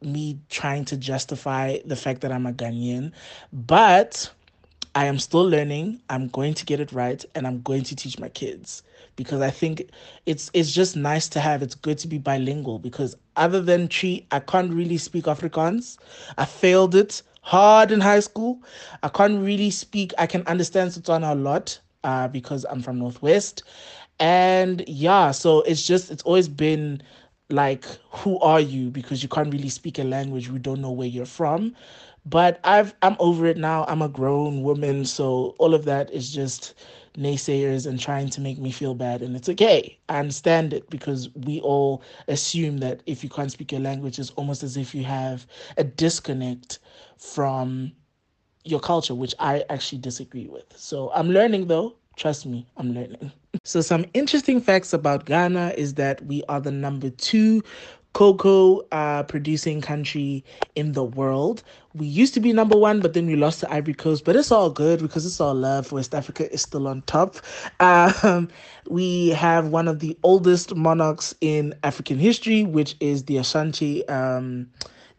me 0.00 0.38
trying 0.50 0.84
to 0.84 0.96
justify 0.96 1.78
the 1.84 1.96
fact 1.96 2.20
that 2.20 2.30
I'm 2.30 2.46
a 2.46 2.52
Ghanaian. 2.52 3.12
But 3.52 4.30
I 4.94 5.06
am 5.06 5.18
still 5.18 5.48
learning. 5.48 6.00
I'm 6.08 6.28
going 6.28 6.54
to 6.54 6.64
get 6.64 6.78
it 6.78 6.92
right, 6.92 7.24
and 7.34 7.44
I'm 7.44 7.60
going 7.62 7.82
to 7.84 7.96
teach 7.96 8.20
my 8.20 8.28
kids 8.28 8.84
because 9.16 9.40
I 9.40 9.50
think 9.50 9.90
it's 10.26 10.50
it's 10.54 10.72
just 10.72 10.96
nice 10.96 11.28
to 11.30 11.40
have. 11.40 11.62
It's 11.62 11.74
good 11.74 11.98
to 11.98 12.08
be 12.08 12.18
bilingual 12.18 12.78
because 12.78 13.16
other 13.36 13.60
than 13.60 13.88
Twi, 13.88 14.26
I 14.30 14.40
can't 14.40 14.72
really 14.72 14.98
speak 14.98 15.24
Afrikaans. 15.24 15.98
I 16.38 16.44
failed 16.44 16.94
it 16.94 17.22
hard 17.42 17.90
in 17.90 18.00
high 18.00 18.20
school. 18.20 18.62
I 19.02 19.08
can't 19.08 19.42
really 19.44 19.70
speak. 19.70 20.12
I 20.18 20.26
can 20.26 20.46
understand 20.46 20.90
Setswana 20.90 21.32
a 21.32 21.34
lot 21.34 21.78
uh, 22.04 22.28
because 22.28 22.64
I'm 22.64 22.82
from 22.82 22.98
Northwest, 22.98 23.62
and 24.18 24.84
yeah, 24.88 25.30
so 25.30 25.62
it's 25.62 25.86
just 25.86 26.10
it's 26.10 26.22
always 26.22 26.48
been 26.48 27.02
like 27.50 27.84
who 28.10 28.38
are 28.40 28.60
you 28.60 28.90
because 28.90 29.22
you 29.22 29.28
can't 29.28 29.52
really 29.52 29.68
speak 29.68 29.98
a 29.98 30.04
language 30.04 30.48
we 30.48 30.58
don't 30.58 30.80
know 30.80 30.90
where 30.90 31.08
you're 31.08 31.26
from 31.26 31.74
but 32.24 32.58
i've 32.64 32.94
i'm 33.02 33.16
over 33.18 33.46
it 33.46 33.56
now 33.58 33.84
i'm 33.88 34.00
a 34.00 34.08
grown 34.08 34.62
woman 34.62 35.04
so 35.04 35.54
all 35.58 35.74
of 35.74 35.84
that 35.84 36.10
is 36.12 36.32
just 36.32 36.74
naysayers 37.14 37.86
and 37.86 38.00
trying 38.00 38.28
to 38.30 38.40
make 38.40 38.58
me 38.58 38.70
feel 38.70 38.94
bad. 38.94 39.22
And 39.22 39.36
it's 39.36 39.48
okay. 39.48 39.98
I 40.08 40.18
understand 40.18 40.72
it 40.72 40.88
because 40.90 41.28
we 41.34 41.60
all 41.60 42.02
assume 42.28 42.78
that 42.78 43.02
if 43.06 43.22
you 43.22 43.30
can't 43.30 43.52
speak 43.52 43.72
your 43.72 43.80
language, 43.80 44.18
it's 44.18 44.30
almost 44.30 44.62
as 44.62 44.76
if 44.76 44.94
you 44.94 45.04
have 45.04 45.46
a 45.76 45.84
disconnect 45.84 46.78
from 47.18 47.92
your 48.64 48.80
culture, 48.80 49.14
which 49.14 49.34
I 49.38 49.64
actually 49.70 49.98
disagree 49.98 50.48
with. 50.48 50.64
So 50.76 51.10
I'm 51.14 51.30
learning 51.30 51.66
though. 51.68 51.96
Trust 52.16 52.46
me, 52.46 52.66
I'm 52.76 52.92
learning. 52.94 53.32
So, 53.64 53.82
some 53.82 54.06
interesting 54.14 54.62
facts 54.62 54.94
about 54.94 55.26
Ghana 55.26 55.74
is 55.76 55.94
that 55.94 56.24
we 56.24 56.42
are 56.48 56.58
the 56.58 56.72
number 56.72 57.10
two 57.10 57.62
cocoa 58.12 58.80
uh, 58.92 59.22
producing 59.24 59.80
country 59.80 60.44
in 60.74 60.92
the 60.92 61.04
world. 61.04 61.62
We 61.94 62.06
used 62.06 62.34
to 62.34 62.40
be 62.40 62.52
number 62.52 62.76
one, 62.76 63.00
but 63.00 63.14
then 63.14 63.26
we 63.26 63.36
lost 63.36 63.60
to 63.60 63.72
Ivory 63.72 63.94
Coast. 63.94 64.24
But 64.24 64.36
it's 64.36 64.50
all 64.50 64.70
good 64.70 65.00
because 65.00 65.26
it's 65.26 65.40
all 65.40 65.54
love. 65.54 65.92
West 65.92 66.14
Africa 66.14 66.50
is 66.52 66.62
still 66.62 66.88
on 66.88 67.02
top. 67.02 67.36
Um, 67.80 68.48
we 68.88 69.28
have 69.30 69.68
one 69.68 69.88
of 69.88 70.00
the 70.00 70.16
oldest 70.22 70.74
monarchs 70.74 71.34
in 71.40 71.74
African 71.82 72.18
history, 72.18 72.64
which 72.64 72.96
is 73.00 73.24
the 73.24 73.38
Ashanti. 73.38 74.06
Um, 74.08 74.70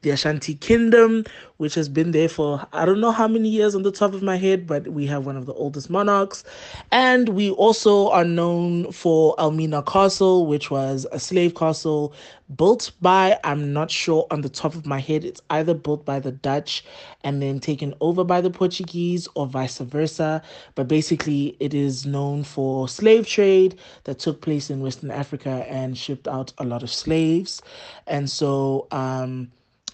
the 0.03 0.12
Ashanti 0.12 0.55
Kingdom, 0.55 1.25
which 1.57 1.75
has 1.75 1.89
been 1.89 2.12
there 2.12 2.29
for 2.29 2.65
I 2.72 2.86
don't 2.86 3.01
know 3.01 3.12
how 3.12 3.27
many 3.27 3.50
years 3.50 3.74
on 3.74 3.83
the 3.83 3.91
top 3.91 4.13
of 4.13 4.22
my 4.22 4.38
head, 4.38 4.67
but 4.67 4.88
we 4.89 5.05
have 5.07 5.25
one 5.25 5.36
of 5.38 5.45
the 5.45 5.53
oldest 5.53 5.89
monarchs. 5.89 6.43
And 6.91 7.29
we 7.29 7.51
also 7.51 8.10
are 8.12 8.25
known 8.25 8.91
for 8.91 9.36
Elmina 9.39 9.81
Castle, 9.83 10.45
which 10.45 10.69
was 10.69 11.07
a 11.12 11.19
slave 11.19 11.55
castle 11.55 12.13
built 12.55 12.91
by, 13.01 13.39
I'm 13.43 13.74
not 13.74 13.89
sure 13.89 14.27
on 14.29 14.41
the 14.41 14.50
top 14.50 14.75
of 14.75 14.86
my 14.86 15.00
head, 15.00 15.24
it's 15.24 15.41
either 15.50 15.74
built 15.74 16.05
by 16.05 16.19
the 16.19 16.31
Dutch 16.31 16.83
and 17.24 17.41
then 17.41 17.60
taken 17.60 17.93
over 18.01 18.24
by 18.24 18.41
the 18.41 18.50
Portuguese 18.50 19.27
or 19.36 19.48
vice 19.48 19.77
versa. 19.79 20.41
But 20.75 20.88
basically, 20.88 21.55
it 21.60 21.74
is 21.74 22.05
known 22.05 22.43
for 22.43 22.88
slave 22.88 23.27
trade 23.27 23.79
that 24.03 24.19
took 24.19 24.41
place 24.41 24.69
in 24.69 24.81
Western 24.81 25.12
Africa 25.12 25.65
and 25.69 25.98
shipped 25.98 26.27
out 26.27 26.53
a 26.57 26.65
lot 26.65 26.83
of 26.83 26.91
slaves. 26.91 27.62
And 28.07 28.29
so, 28.29 28.88
um, 28.91 29.51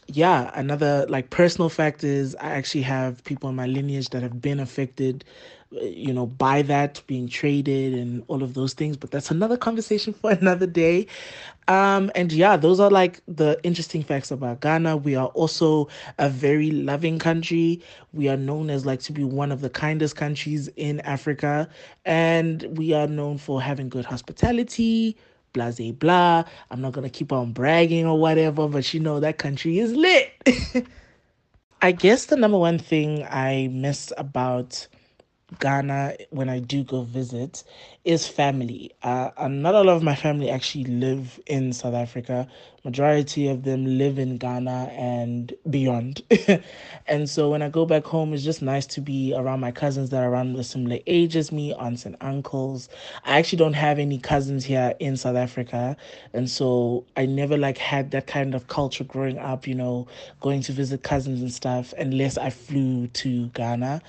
yeah, 0.09 0.51
another 0.55 1.05
like 1.07 1.29
personal 1.29 1.69
fact 1.69 2.03
is 2.03 2.35
I 2.35 2.49
actually 2.51 2.81
have 2.81 3.23
people 3.23 3.49
in 3.49 3.55
my 3.55 3.67
lineage 3.67 4.09
that 4.09 4.23
have 4.23 4.41
been 4.41 4.59
affected, 4.59 5.23
uh, 5.75 5.81
you 5.81 6.11
know, 6.11 6.25
by 6.25 6.63
that 6.63 7.01
being 7.05 7.27
traded 7.27 7.93
and 7.93 8.23
all 8.27 8.41
of 8.41 8.55
those 8.55 8.73
things. 8.73 8.97
But 8.97 9.11
that's 9.11 9.29
another 9.29 9.55
conversation 9.55 10.13
for 10.13 10.31
another 10.41 10.65
day. 10.65 11.05
Um, 11.67 12.11
and 12.15 12.31
yeah, 12.31 12.57
those 12.57 12.79
are 12.79 12.89
like 12.89 13.21
the 13.27 13.59
interesting 13.63 14.01
facts 14.01 14.31
about 14.31 14.61
Ghana. 14.61 14.97
We 14.97 15.15
are 15.15 15.27
also 15.27 15.87
a 16.17 16.27
very 16.27 16.71
loving 16.71 17.19
country. 17.19 17.81
We 18.11 18.29
are 18.29 18.37
known 18.37 18.71
as 18.71 18.87
like 18.87 19.01
to 19.01 19.11
be 19.11 19.23
one 19.23 19.51
of 19.51 19.61
the 19.61 19.69
kindest 19.69 20.15
countries 20.15 20.67
in 20.75 21.01
Africa, 21.01 21.69
and 22.05 22.63
we 22.75 22.93
are 22.93 23.07
known 23.07 23.37
for 23.37 23.61
having 23.61 23.89
good 23.89 24.05
hospitality 24.05 25.15
blah 25.53 25.71
blah 25.71 25.91
blah. 25.91 26.43
I'm 26.71 26.81
not 26.81 26.93
gonna 26.93 27.09
keep 27.09 27.31
on 27.31 27.51
bragging 27.53 28.05
or 28.05 28.19
whatever, 28.19 28.67
but 28.67 28.93
you 28.93 28.99
know 28.99 29.19
that 29.19 29.37
country 29.37 29.79
is 29.79 29.93
lit. 29.93 30.31
I 31.81 31.93
guess 31.93 32.25
the 32.25 32.35
number 32.35 32.57
one 32.57 32.77
thing 32.77 33.25
I 33.29 33.69
miss 33.71 34.11
about 34.17 34.87
Ghana 35.59 36.15
when 36.29 36.49
I 36.49 36.59
do 36.59 36.83
go 36.83 37.01
visit 37.01 37.63
is 38.05 38.27
family. 38.27 38.91
Uh, 39.01 39.31
and 39.37 39.63
not 39.63 39.75
a 39.75 39.81
lot 39.81 39.95
of 39.95 40.03
my 40.03 40.15
family 40.15 40.49
actually 40.49 40.85
live 40.85 41.39
in 41.47 41.73
South 41.73 41.95
Africa. 41.95 42.47
Majority 42.85 43.47
of 43.49 43.63
them 43.63 43.97
live 43.97 44.17
in 44.19 44.37
Ghana 44.37 44.91
and 44.93 45.53
beyond. 45.69 46.21
and 47.07 47.29
so 47.29 47.49
when 47.49 47.61
I 47.61 47.69
go 47.69 47.85
back 47.85 48.05
home, 48.05 48.33
it's 48.33 48.43
just 48.43 48.61
nice 48.61 48.85
to 48.87 49.01
be 49.01 49.33
around 49.35 49.59
my 49.59 49.71
cousins 49.71 50.11
that 50.11 50.23
are 50.23 50.29
around 50.29 50.53
the 50.53 50.63
similar 50.63 50.99
age 51.05 51.35
as 51.35 51.51
me, 51.51 51.73
aunts 51.73 52.05
and 52.05 52.15
uncles. 52.21 52.87
I 53.25 53.37
actually 53.37 53.57
don't 53.57 53.73
have 53.73 53.99
any 53.99 54.17
cousins 54.17 54.63
here 54.63 54.93
in 54.99 55.17
South 55.17 55.35
Africa, 55.35 55.97
and 56.33 56.49
so 56.49 57.05
I 57.17 57.25
never 57.25 57.57
like 57.57 57.77
had 57.77 58.11
that 58.11 58.27
kind 58.27 58.55
of 58.55 58.67
culture 58.67 59.03
growing 59.03 59.37
up. 59.37 59.67
You 59.67 59.75
know, 59.75 60.07
going 60.39 60.61
to 60.61 60.71
visit 60.71 61.03
cousins 61.03 61.41
and 61.41 61.51
stuff, 61.51 61.93
unless 61.97 62.37
I 62.37 62.49
flew 62.49 63.07
to 63.07 63.47
Ghana. 63.47 64.01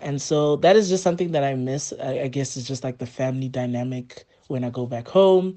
And 0.00 0.20
so 0.20 0.56
that 0.56 0.76
is 0.76 0.88
just 0.88 1.02
something 1.02 1.32
that 1.32 1.44
I 1.44 1.54
miss. 1.54 1.92
I, 2.00 2.22
I 2.22 2.28
guess 2.28 2.56
it's 2.56 2.66
just 2.66 2.84
like 2.84 2.98
the 2.98 3.06
family 3.06 3.48
dynamic 3.48 4.24
when 4.48 4.64
I 4.64 4.70
go 4.70 4.86
back 4.86 5.08
home. 5.08 5.56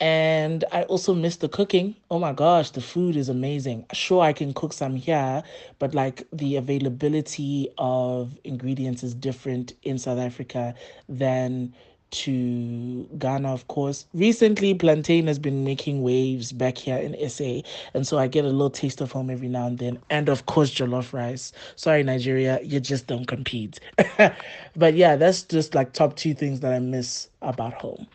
And 0.00 0.64
I 0.72 0.82
also 0.84 1.14
miss 1.14 1.36
the 1.36 1.48
cooking. 1.48 1.94
Oh 2.10 2.18
my 2.18 2.32
gosh, 2.32 2.70
the 2.70 2.80
food 2.80 3.16
is 3.16 3.28
amazing. 3.28 3.86
Sure, 3.92 4.22
I 4.22 4.32
can 4.32 4.52
cook 4.52 4.72
some 4.72 4.96
here, 4.96 5.42
but 5.78 5.94
like 5.94 6.26
the 6.32 6.56
availability 6.56 7.68
of 7.78 8.38
ingredients 8.44 9.02
is 9.04 9.14
different 9.14 9.74
in 9.82 9.98
South 9.98 10.18
Africa 10.18 10.74
than 11.08 11.74
to 12.14 13.08
Ghana, 13.18 13.52
of 13.52 13.66
course. 13.68 14.06
Recently, 14.14 14.74
plantain 14.74 15.26
has 15.26 15.38
been 15.38 15.64
making 15.64 16.02
waves 16.02 16.52
back 16.52 16.78
here 16.78 16.96
in 16.96 17.28
SA, 17.28 17.60
and 17.92 18.06
so 18.06 18.18
I 18.18 18.26
get 18.26 18.44
a 18.44 18.48
little 18.48 18.70
taste 18.70 19.00
of 19.00 19.12
home 19.12 19.30
every 19.30 19.48
now 19.48 19.66
and 19.66 19.78
then. 19.78 19.98
And 20.10 20.28
of 20.28 20.46
course, 20.46 20.72
jollof 20.72 21.12
rice. 21.12 21.52
Sorry, 21.76 22.02
Nigeria, 22.02 22.60
you 22.62 22.80
just 22.80 23.06
don't 23.06 23.26
compete. 23.26 23.80
but 24.76 24.94
yeah, 24.94 25.16
that's 25.16 25.42
just 25.42 25.74
like 25.74 25.92
top 25.92 26.16
two 26.16 26.34
things 26.34 26.60
that 26.60 26.72
I 26.72 26.78
miss 26.78 27.28
about 27.42 27.74
home. 27.74 28.06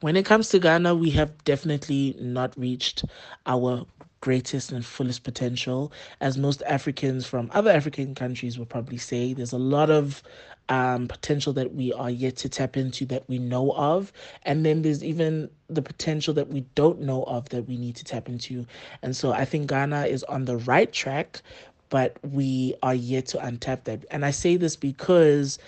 When 0.00 0.16
it 0.16 0.24
comes 0.24 0.48
to 0.50 0.58
Ghana, 0.58 0.94
we 0.94 1.10
have 1.10 1.42
definitely 1.44 2.16
not 2.20 2.56
reached 2.56 3.04
our 3.46 3.84
greatest 4.20 4.72
and 4.72 4.84
fullest 4.84 5.22
potential, 5.22 5.92
as 6.20 6.36
most 6.36 6.62
Africans 6.62 7.26
from 7.26 7.50
other 7.52 7.70
African 7.70 8.14
countries 8.14 8.58
would 8.58 8.68
probably 8.68 8.98
say. 8.98 9.32
There's 9.32 9.52
a 9.52 9.58
lot 9.58 9.90
of 9.90 10.22
um, 10.68 11.08
potential 11.08 11.52
that 11.54 11.74
we 11.74 11.92
are 11.92 12.10
yet 12.10 12.36
to 12.36 12.48
tap 12.48 12.76
into 12.76 13.06
that 13.06 13.28
we 13.28 13.38
know 13.38 13.72
of. 13.72 14.12
And 14.42 14.64
then 14.64 14.82
there's 14.82 15.02
even 15.02 15.50
the 15.68 15.82
potential 15.82 16.34
that 16.34 16.48
we 16.48 16.60
don't 16.74 17.00
know 17.00 17.24
of 17.24 17.48
that 17.50 17.66
we 17.66 17.76
need 17.76 17.96
to 17.96 18.04
tap 18.04 18.28
into. 18.28 18.66
And 19.02 19.16
so 19.16 19.32
I 19.32 19.44
think 19.44 19.68
Ghana 19.68 20.06
is 20.06 20.24
on 20.24 20.44
the 20.44 20.56
right 20.58 20.92
track, 20.92 21.42
but 21.88 22.18
we 22.22 22.74
are 22.82 22.94
yet 22.94 23.26
to 23.26 23.38
untap 23.38 23.84
that. 23.84 24.04
And 24.10 24.24
I 24.24 24.30
say 24.30 24.56
this 24.56 24.76
because 24.76 25.58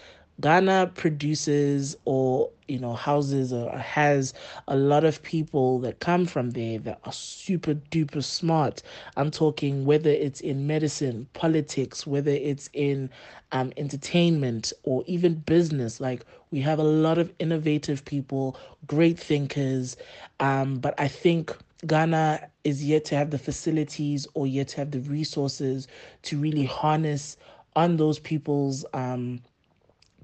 Ghana 0.40 0.92
produces 0.94 1.96
or 2.04 2.50
you 2.70 2.78
know 2.78 2.94
houses 2.94 3.52
or 3.52 3.76
has 3.78 4.32
a 4.68 4.76
lot 4.76 5.04
of 5.04 5.22
people 5.22 5.78
that 5.80 6.00
come 6.00 6.26
from 6.26 6.50
there 6.50 6.78
that 6.78 7.00
are 7.04 7.12
super 7.12 7.74
duper 7.74 8.22
smart. 8.22 8.82
I'm 9.16 9.30
talking 9.30 9.84
whether 9.84 10.10
it's 10.10 10.40
in 10.40 10.66
medicine, 10.66 11.28
politics, 11.34 12.06
whether 12.06 12.30
it's 12.30 12.70
in 12.72 13.10
um, 13.52 13.72
entertainment 13.76 14.72
or 14.84 15.04
even 15.06 15.34
business. 15.34 16.00
Like 16.00 16.24
we 16.50 16.60
have 16.60 16.78
a 16.78 16.84
lot 16.84 17.18
of 17.18 17.32
innovative 17.38 18.04
people, 18.04 18.56
great 18.86 19.18
thinkers. 19.18 19.96
Um, 20.40 20.78
but 20.78 20.94
I 20.98 21.08
think 21.08 21.56
Ghana 21.86 22.48
is 22.64 22.84
yet 22.84 23.04
to 23.06 23.16
have 23.16 23.30
the 23.30 23.38
facilities 23.38 24.26
or 24.34 24.46
yet 24.46 24.68
to 24.68 24.76
have 24.78 24.90
the 24.92 25.00
resources 25.00 25.88
to 26.22 26.38
really 26.38 26.64
harness 26.64 27.36
on 27.76 27.96
those 27.96 28.18
people's 28.18 28.84
um 28.92 29.40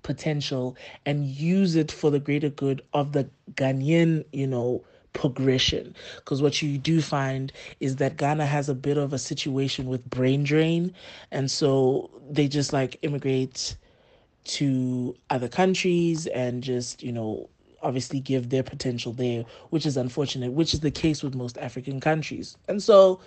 potential 0.07 0.77
and 1.05 1.27
use 1.27 1.75
it 1.77 1.93
for 1.93 2.11
the 2.11 2.21
greater 2.21 2.49
good 2.49 2.81
of 2.95 3.13
the 3.13 3.29
Ghanaian, 3.55 4.25
you 4.33 4.47
know, 4.47 4.85
progression. 5.13 5.95
Because 6.17 6.41
what 6.41 6.63
you 6.63 6.79
do 6.79 7.03
find 7.03 7.53
is 7.81 7.97
that 7.97 8.17
Ghana 8.17 8.47
has 8.47 8.69
a 8.69 8.75
bit 8.75 8.97
of 8.97 9.13
a 9.13 9.19
situation 9.19 9.87
with 9.87 10.09
brain 10.09 10.45
drain. 10.45 10.95
And 11.33 11.51
so 11.51 12.11
they 12.31 12.47
just 12.49 12.73
like 12.73 12.99
immigrate 13.03 13.77
to 14.45 15.17
other 15.29 15.49
countries 15.49 16.27
and 16.29 16.63
just, 16.63 17.03
you 17.03 17.13
know, 17.13 17.51
obviously 17.83 18.21
give 18.21 18.51
their 18.51 18.63
potential 18.63 19.13
there, 19.13 19.45
which 19.71 19.87
is 19.87 19.97
unfortunate, 19.97 20.53
which 20.53 20.73
is 20.73 20.81
the 20.81 20.91
case 20.91 21.23
with 21.23 21.35
most 21.35 21.59
African 21.59 22.01
countries. 22.01 22.57
And 22.69 22.83
so 22.83 23.21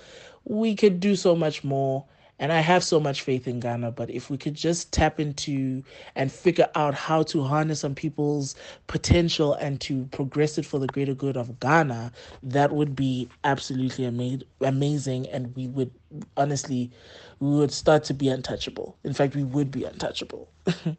we 0.46 0.76
could 0.76 1.00
do 1.00 1.16
so 1.16 1.36
much 1.36 1.64
more 1.64 2.06
and 2.40 2.54
I 2.54 2.62
have 2.62 2.84
so 2.84 3.00
much 3.00 3.22
faith 3.22 3.48
in 3.48 3.60
Ghana, 3.60 3.92
but 3.92 4.10
if 4.10 4.30
we 4.30 4.38
could 4.38 4.54
just 4.56 4.94
tap 4.94 5.20
into 5.20 5.84
and 6.16 6.32
figure 6.32 6.68
out 6.76 6.94
how 6.94 7.24
to 7.24 7.44
harness 7.44 7.82
some 7.82 7.94
people's 7.96 8.56
potential 8.88 9.54
and 9.56 9.80
to 9.82 10.06
progress 10.12 10.58
it 10.58 10.66
for 10.66 10.80
the 10.80 10.88
greater 10.88 11.14
good 11.14 11.36
of 11.36 11.60
Ghana, 11.60 12.14
that 12.44 12.72
would 12.72 12.96
be 12.96 13.28
absolutely 13.44 14.06
ama- 14.06 14.40
amazing. 14.62 15.28
And 15.30 15.54
we 15.56 15.68
would 15.68 15.92
honestly, 16.38 16.92
we 17.40 17.50
would 17.50 17.72
start 17.72 18.06
to 18.06 18.14
be 18.14 18.30
untouchable. 18.30 18.98
In 19.04 19.14
fact, 19.14 19.36
we 19.36 19.44
would 19.44 19.70
be 19.70 19.84
untouchable. 19.84 20.50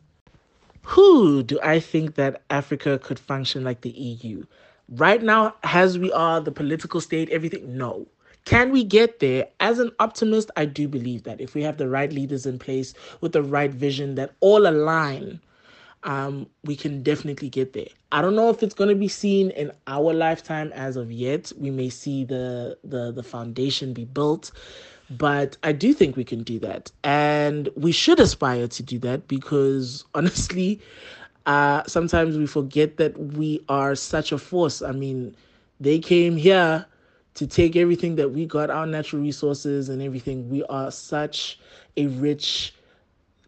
Who 0.83 1.43
do 1.43 1.59
I 1.63 1.81
think 1.81 2.17
that 2.17 2.43
Africa 2.51 2.99
could 2.99 3.19
function 3.19 3.65
like 3.65 3.81
the 3.81 3.91
EU? 3.91 4.45
Right 4.89 5.23
now, 5.23 5.55
as 5.63 5.99
we 5.99 6.13
are, 6.13 6.41
the 6.41 6.51
political 6.51 7.01
state, 7.01 7.31
everything, 7.31 7.77
no. 7.77 8.09
Can 8.45 8.73
we 8.73 8.85
get 8.85 9.21
there? 9.21 9.49
As 9.61 9.79
an 9.79 9.93
optimist, 9.99 10.51
I 10.57 10.65
do 10.67 10.89
believe 10.89 11.25
that 11.25 11.41
if 11.41 11.55
we 11.55 11.63
have 11.63 11.77
the 11.79 11.89
right 11.89 12.13
leaders 12.13 12.47
in 12.47 12.59
place 12.59 12.95
with 13.21 13.33
the 13.33 13.43
right 13.43 13.71
vision 13.73 14.15
that 14.17 14.33
all 14.41 14.67
align, 14.67 15.41
um, 16.05 16.47
we 16.65 16.77
can 16.77 17.03
definitely 17.03 17.49
get 17.49 17.73
there. 17.73 17.89
I 18.13 18.23
don't 18.23 18.35
know 18.37 18.51
if 18.51 18.63
it's 18.63 18.75
going 18.75 18.89
to 18.91 18.97
be 18.97 19.09
seen 19.09 19.51
in 19.51 19.73
our 19.87 20.13
lifetime 20.13 20.73
as 20.75 20.97
of 20.97 21.11
yet. 21.13 21.53
We 21.59 21.71
may 21.71 21.89
see 21.91 22.25
the 22.25 22.79
the 22.85 23.13
the 23.13 23.23
foundation 23.23 23.93
be 23.93 24.05
built, 24.05 24.51
but 25.11 25.57
I 25.63 25.73
do 25.73 25.93
think 25.93 26.17
we 26.17 26.25
can 26.25 26.43
do 26.43 26.59
that, 26.61 26.91
and 27.05 27.69
we 27.77 27.93
should 27.93 28.21
aspire 28.21 28.69
to 28.69 28.83
do 28.83 28.99
that 29.01 29.29
because 29.29 30.05
honestly, 30.15 30.81
Uh, 31.47 31.83
sometimes 31.87 32.37
we 32.37 32.47
forget 32.47 32.97
that 32.99 33.19
we 33.19 33.61
are 33.69 33.95
such 33.95 34.33
a 34.33 34.39
force. 34.39 34.83
I 34.83 34.93
mean, 34.93 35.35
they 35.81 35.99
came 35.99 36.37
here 36.37 36.87
to 37.35 37.47
take 37.47 37.77
everything 37.77 38.17
that 38.17 38.31
we 38.31 38.47
got, 38.47 38.71
our 38.71 38.87
natural 38.87 39.23
resources 39.23 39.89
and 39.89 40.03
everything. 40.03 40.49
We 40.49 40.65
are 40.65 40.91
such 40.91 41.59
a 41.97 42.07
rich 42.07 42.75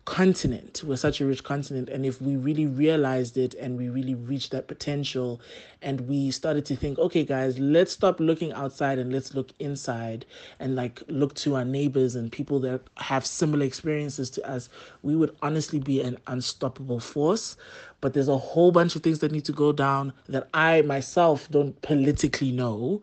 continent. 0.04 0.82
We're 0.84 0.96
such 0.96 1.20
a 1.20 1.26
rich 1.26 1.44
continent. 1.44 1.88
And 1.88 2.04
if 2.04 2.20
we 2.20 2.36
really 2.36 2.66
realized 2.66 3.36
it 3.38 3.54
and 3.54 3.78
we 3.78 3.88
really 3.88 4.14
reached 4.14 4.50
that 4.50 4.66
potential 4.66 5.40
and 5.80 6.00
we 6.02 6.30
started 6.32 6.64
to 6.66 6.76
think, 6.76 6.98
okay, 6.98 7.24
guys, 7.24 7.58
let's 7.58 7.92
stop 7.92 8.18
looking 8.18 8.52
outside 8.52 8.98
and 8.98 9.12
let's 9.12 9.34
look 9.34 9.50
inside 9.60 10.26
and 10.58 10.74
like 10.74 11.02
look 11.06 11.34
to 11.36 11.54
our 11.54 11.64
neighbors 11.64 12.16
and 12.16 12.32
people 12.32 12.58
that 12.60 12.80
have 12.96 13.24
similar 13.24 13.64
experiences 13.64 14.28
to 14.30 14.48
us, 14.48 14.68
we 15.02 15.14
would 15.14 15.36
honestly 15.40 15.78
be 15.78 16.00
an 16.00 16.18
unstoppable 16.26 16.98
force. 16.98 17.56
But 18.00 18.12
there's 18.12 18.28
a 18.28 18.38
whole 18.38 18.72
bunch 18.72 18.96
of 18.96 19.02
things 19.04 19.20
that 19.20 19.30
need 19.30 19.44
to 19.44 19.52
go 19.52 19.70
down 19.70 20.12
that 20.28 20.48
I 20.52 20.82
myself 20.82 21.48
don't 21.50 21.80
politically 21.82 22.50
know. 22.50 23.02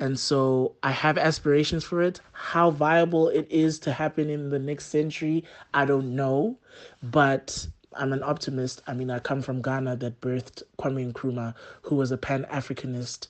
And 0.00 0.18
so 0.18 0.76
I 0.82 0.92
have 0.92 1.18
aspirations 1.18 1.84
for 1.84 2.02
it. 2.02 2.20
How 2.32 2.70
viable 2.70 3.28
it 3.28 3.48
is 3.50 3.80
to 3.80 3.92
happen 3.92 4.30
in 4.30 4.48
the 4.48 4.58
next 4.58 4.86
century, 4.86 5.44
I 5.74 5.84
don't 5.84 6.14
know. 6.14 6.56
But 7.02 7.66
I'm 7.94 8.12
an 8.12 8.22
optimist. 8.22 8.80
I 8.86 8.94
mean, 8.94 9.10
I 9.10 9.18
come 9.18 9.42
from 9.42 9.60
Ghana 9.60 9.96
that 9.96 10.20
birthed 10.20 10.62
Kwame 10.78 11.12
Nkrumah, 11.12 11.54
who 11.82 11.96
was 11.96 12.12
a 12.12 12.16
Pan 12.16 12.46
Africanist 12.50 13.26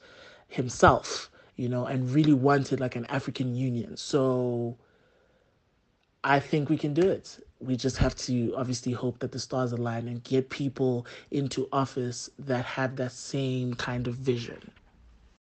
himself, 0.48 1.31
you 1.57 1.68
know, 1.68 1.87
and 1.87 2.11
really 2.11 2.35
wanted 2.35 2.81
like 2.81 2.96
an 2.96 3.07
African 3.07 3.54
union. 3.54 3.96
So 3.96 4.76
I 6.22 6.40
think 6.40 6.68
we 6.68 6.76
can 6.76 6.92
do 6.92 7.09
it. 7.09 7.42
We 7.61 7.76
just 7.76 7.96
have 7.96 8.14
to 8.16 8.54
obviously 8.57 8.92
hope 8.92 9.20
that 9.20 9.33
the 9.33 9.38
stars 9.38 9.72
align 9.72 10.07
and 10.07 10.22
get 10.22 10.50
people 10.50 11.07
into 11.31 11.68
office 11.72 12.28
that 12.38 12.64
have 12.64 12.96
that 12.96 13.12
same 13.12 13.74
kind 13.74 14.07
of 14.07 14.14
vision. 14.14 14.70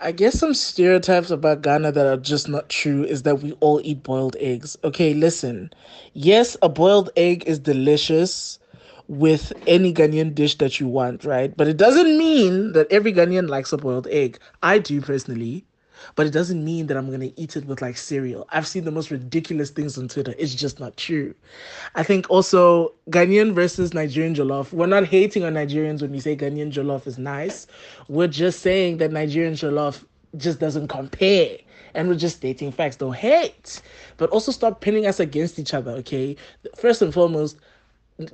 I 0.03 0.11
guess 0.11 0.37
some 0.37 0.53
stereotypes 0.53 1.31
about 1.31 1.61
Ghana 1.61 1.93
that 1.93 2.05
are 2.05 2.17
just 2.17 2.49
not 2.49 2.69
true 2.69 3.05
is 3.05 3.23
that 3.23 3.41
we 3.41 3.53
all 3.61 3.79
eat 3.85 4.03
boiled 4.03 4.35
eggs. 4.39 4.77
Okay, 4.83 5.13
listen. 5.13 5.71
Yes, 6.13 6.57
a 6.61 6.67
boiled 6.69 7.09
egg 7.15 7.45
is 7.47 7.57
delicious 7.57 8.59
with 9.07 9.53
any 9.65 9.93
Ghanaian 9.93 10.35
dish 10.35 10.57
that 10.57 10.79
you 10.79 10.87
want, 10.87 11.23
right? 11.23 11.55
But 11.55 11.69
it 11.69 11.77
doesn't 11.77 12.17
mean 12.17 12.73
that 12.73 12.91
every 12.91 13.13
Ghanaian 13.13 13.47
likes 13.49 13.71
a 13.71 13.77
boiled 13.77 14.07
egg. 14.07 14.39
I 14.61 14.79
do 14.79 14.99
personally 15.01 15.65
but 16.15 16.25
it 16.25 16.31
doesn't 16.31 16.63
mean 16.63 16.87
that 16.87 16.97
I'm 16.97 17.09
gonna 17.11 17.31
eat 17.35 17.55
it 17.55 17.65
with 17.65 17.81
like 17.81 17.97
cereal. 17.97 18.47
I've 18.51 18.67
seen 18.67 18.85
the 18.85 18.91
most 18.91 19.11
ridiculous 19.11 19.69
things 19.69 19.97
on 19.97 20.07
Twitter. 20.07 20.33
It's 20.37 20.53
just 20.55 20.79
not 20.79 20.97
true. 20.97 21.33
I 21.95 22.03
think 22.03 22.29
also 22.29 22.93
Ghanaian 23.09 23.53
versus 23.53 23.93
Nigerian 23.93 24.35
jollof. 24.35 24.71
We're 24.71 24.87
not 24.87 25.05
hating 25.05 25.43
on 25.43 25.53
Nigerians 25.53 26.01
when 26.01 26.11
we 26.11 26.19
say 26.19 26.35
Ghanaian 26.35 26.71
jollof 26.71 27.07
is 27.07 27.17
nice. 27.17 27.67
We're 28.07 28.27
just 28.27 28.61
saying 28.61 28.97
that 28.97 29.11
Nigerian 29.11 29.53
jollof 29.53 30.03
just 30.37 30.59
doesn't 30.59 30.87
compare. 30.87 31.57
And 31.95 32.07
we're 32.07 32.15
just 32.15 32.37
stating 32.37 32.71
facts. 32.71 32.95
Don't 32.95 33.15
hate, 33.15 33.81
but 34.17 34.29
also 34.31 34.51
stop 34.51 34.81
pinning 34.81 35.05
us 35.05 35.19
against 35.19 35.59
each 35.59 35.75
other. 35.75 35.91
Okay. 35.91 36.35
First 36.75 37.03
and 37.03 37.13
foremost, 37.13 37.57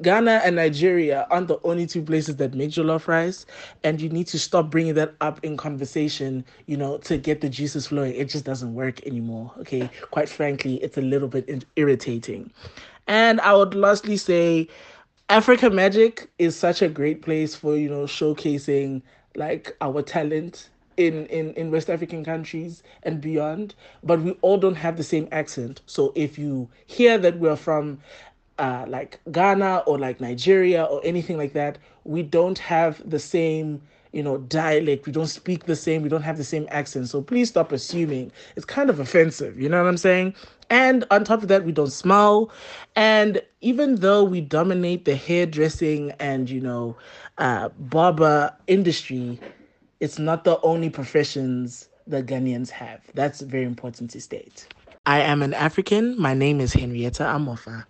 Ghana 0.02 0.42
and 0.44 0.58
Nigeria 0.58 1.26
aren't 1.30 1.48
the 1.48 1.60
only 1.64 1.88
two 1.88 2.02
places 2.02 2.36
that 2.38 2.54
make 2.54 2.72
jollof 2.72 3.08
rice, 3.08 3.46
and 3.84 4.02
you 4.02 4.10
need 4.10 4.28
to 4.28 4.40
stop 4.40 4.70
bringing 4.70 4.94
that 4.96 5.14
up 5.22 5.40
in 5.44 5.58
conversation, 5.58 6.44
you 6.66 6.76
know, 6.78 6.98
to 7.00 7.18
get 7.18 7.42
the 7.42 7.50
juices 7.50 7.88
flowing. 7.88 8.14
It 8.16 8.26
just 8.26 8.46
doesn't 8.46 8.74
work 8.74 9.06
anymore. 9.06 9.52
Okay, 9.60 9.90
quite 10.12 10.30
frankly, 10.30 10.76
it's 10.84 10.98
a 10.98 11.02
little 11.02 11.28
bit 11.30 11.66
irritating. 11.76 12.52
And 13.08 13.40
I 13.42 13.54
would 13.54 13.74
lastly 13.74 14.18
say, 14.18 14.68
Africa 15.30 15.70
Magic 15.70 16.30
is 16.40 16.56
such 16.56 16.82
a 16.82 16.90
great 16.90 17.22
place 17.22 17.56
for 17.56 17.76
you 17.76 17.90
know 17.90 18.04
showcasing 18.04 19.02
like 19.36 19.76
our 19.82 20.02
talent 20.02 20.70
in, 21.00 21.28
in, 21.28 21.54
in 21.54 21.72
West 21.72 21.90
African 21.90 22.26
countries 22.26 22.84
and 23.04 23.22
beyond, 23.22 23.74
but 24.04 24.20
we 24.20 24.32
all 24.42 24.58
don't 24.58 24.76
have 24.76 24.98
the 24.98 25.04
same 25.04 25.30
accent. 25.32 25.82
So 25.86 26.12
if 26.14 26.38
you 26.38 26.68
hear 26.88 27.18
that 27.18 27.40
we're 27.40 27.56
from 27.56 28.00
uh, 28.60 28.86
like 28.88 29.20
Ghana 29.32 29.84
or 29.88 29.98
like 29.98 30.20
Nigeria 30.20 30.84
or 30.84 31.02
anything 31.04 31.38
like 31.38 31.54
that, 31.54 31.78
we 32.04 32.22
don't 32.22 32.60
have 32.60 33.02
the 33.10 33.20
same, 33.20 33.82
you 34.12 34.22
know, 34.22 34.38
dialect. 34.38 35.06
We 35.06 35.12
don't 35.12 35.28
speak 35.28 35.66
the 35.66 35.76
same. 35.76 36.02
We 36.04 36.10
don't 36.10 36.22
have 36.22 36.38
the 36.38 36.44
same 36.44 36.68
accent. 36.70 37.10
So 37.10 37.22
please 37.22 37.50
stop 37.50 37.72
assuming. 37.72 38.32
It's 38.56 38.66
kind 38.66 38.90
of 38.90 39.00
offensive. 39.00 39.60
You 39.60 39.70
know 39.70 39.82
what 39.82 39.90
I'm 39.90 39.98
saying? 39.98 40.36
And 40.70 41.06
on 41.10 41.24
top 41.24 41.42
of 41.42 41.48
that, 41.48 41.64
we 41.66 41.72
don't 41.72 41.92
smile. 41.92 42.52
And 42.96 43.42
even 43.62 43.96
though 43.96 44.24
we 44.24 44.42
dominate 44.42 45.06
the 45.06 45.16
hairdressing 45.16 46.12
and, 46.20 46.50
you 46.50 46.62
know, 46.62 46.96
uh, 47.38 47.70
barber 47.80 48.54
industry, 48.68 49.40
it's 50.00 50.20
not 50.20 50.44
the 50.44 50.60
only 50.62 50.90
professions 50.90 51.90
that 52.08 52.26
Ghanaians 52.26 52.70
have. 52.70 53.02
That's 53.14 53.42
very 53.42 53.66
important 53.66 54.12
to 54.12 54.22
state. 54.22 54.68
I 55.06 55.22
am 55.22 55.42
an 55.42 55.54
African. 55.54 56.20
My 56.20 56.34
name 56.34 56.60
is 56.60 56.74
Henrietta 56.74 57.24
Amofa. 57.24 57.86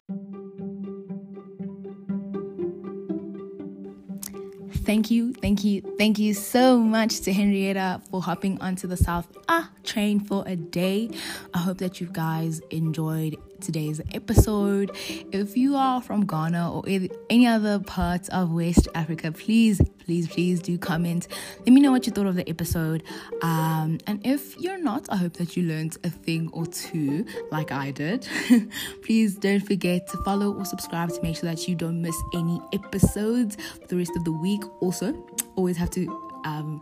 Thank 4.90 5.12
you, 5.12 5.34
thank 5.34 5.64
you, 5.64 5.82
thank 6.00 6.18
you 6.18 6.34
so 6.34 6.80
much 6.80 7.20
to 7.20 7.32
Henrietta 7.32 8.02
for 8.10 8.24
hopping 8.24 8.60
onto 8.60 8.88
the 8.88 8.98
South 8.98 9.28
Ah 9.48 9.70
train 9.84 10.20
for 10.20 10.44
a 10.48 10.56
day. 10.56 11.12
I 11.54 11.60
hope 11.60 11.78
that 11.78 12.02
you 12.02 12.10
guys 12.12 12.60
enjoyed 12.72 13.38
today's 13.62 14.02
episode. 14.14 14.92
If 15.32 15.58
you 15.58 15.76
are 15.76 16.02
from 16.02 16.26
Ghana 16.26 16.72
or 16.74 16.84
any 17.30 17.48
other 17.48 17.80
parts 17.80 18.30
of 18.30 18.52
West 18.52 18.88
Africa, 18.96 19.32
please, 19.32 19.82
please, 20.06 20.28
please 20.28 20.62
do 20.62 20.78
comment. 20.78 21.28
Let 21.60 21.70
me 21.70 21.82
know 21.82 21.92
what 21.92 22.06
you 22.06 22.12
thought 22.12 22.28
of 22.28 22.36
the 22.36 22.48
episode. 22.50 23.04
Um, 23.42 24.00
and 24.08 24.26
if 24.26 24.58
you're 24.60 24.82
not, 24.82 25.08
I 25.10 25.18
hope 25.18 25.34
that 25.34 25.56
you 25.56 25.64
learned 25.64 25.98
a 26.04 26.10
thing 26.10 26.50
or 26.54 26.66
two 26.66 27.26
like 27.52 27.72
I 27.72 27.92
did. 27.92 28.28
please 29.04 29.36
don't 29.36 29.66
forget 29.66 30.08
to 30.10 30.18
follow 30.24 30.54
or 30.54 30.66
subscribe 30.66 31.10
to 31.10 31.22
make 31.22 31.36
sure 31.36 31.50
that 31.50 31.68
you 31.68 31.76
don't 31.76 32.02
miss 32.02 32.16
any 32.34 32.62
episodes 32.74 33.58
for 33.82 33.88
the 33.88 33.98
rest 33.98 34.12
of 34.16 34.24
the 34.24 34.32
week. 34.32 34.62
Also, 34.82 35.14
always 35.56 35.78
have 35.78 35.90
to 35.92 36.08
um, 36.46 36.82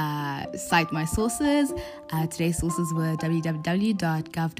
uh, 0.00 0.56
cite 0.56 0.90
my 0.92 1.04
sources. 1.04 1.72
Uh, 2.12 2.26
today's 2.26 2.58
sources 2.58 2.92
were 2.94 3.14
www.gov.za, 3.16 4.54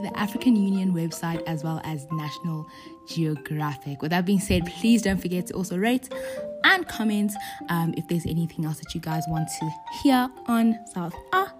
the 0.00 0.12
African 0.16 0.56
Union 0.56 0.92
website, 0.92 1.42
as 1.46 1.62
well 1.62 1.80
as 1.84 2.06
National 2.10 2.66
Geographic. 3.08 4.02
With 4.02 4.10
that 4.10 4.26
being 4.26 4.40
said, 4.40 4.66
please 4.66 5.02
don't 5.02 5.18
forget 5.18 5.46
to 5.48 5.54
also 5.54 5.76
rate 5.78 6.12
and 6.64 6.86
comment 6.88 7.32
um, 7.68 7.94
if 7.96 8.08
there's 8.08 8.26
anything 8.26 8.64
else 8.64 8.78
that 8.78 8.94
you 8.94 9.00
guys 9.00 9.22
want 9.28 9.48
to 9.60 9.70
hear 10.02 10.28
on 10.46 10.76
South 10.92 11.14
Ah. 11.32 11.52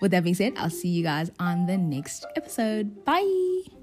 With 0.00 0.10
that 0.10 0.24
being 0.24 0.34
said, 0.34 0.54
I'll 0.56 0.68
see 0.68 0.88
you 0.88 1.02
guys 1.02 1.30
on 1.38 1.66
the 1.66 1.78
next 1.78 2.26
episode. 2.36 3.04
Bye. 3.04 3.81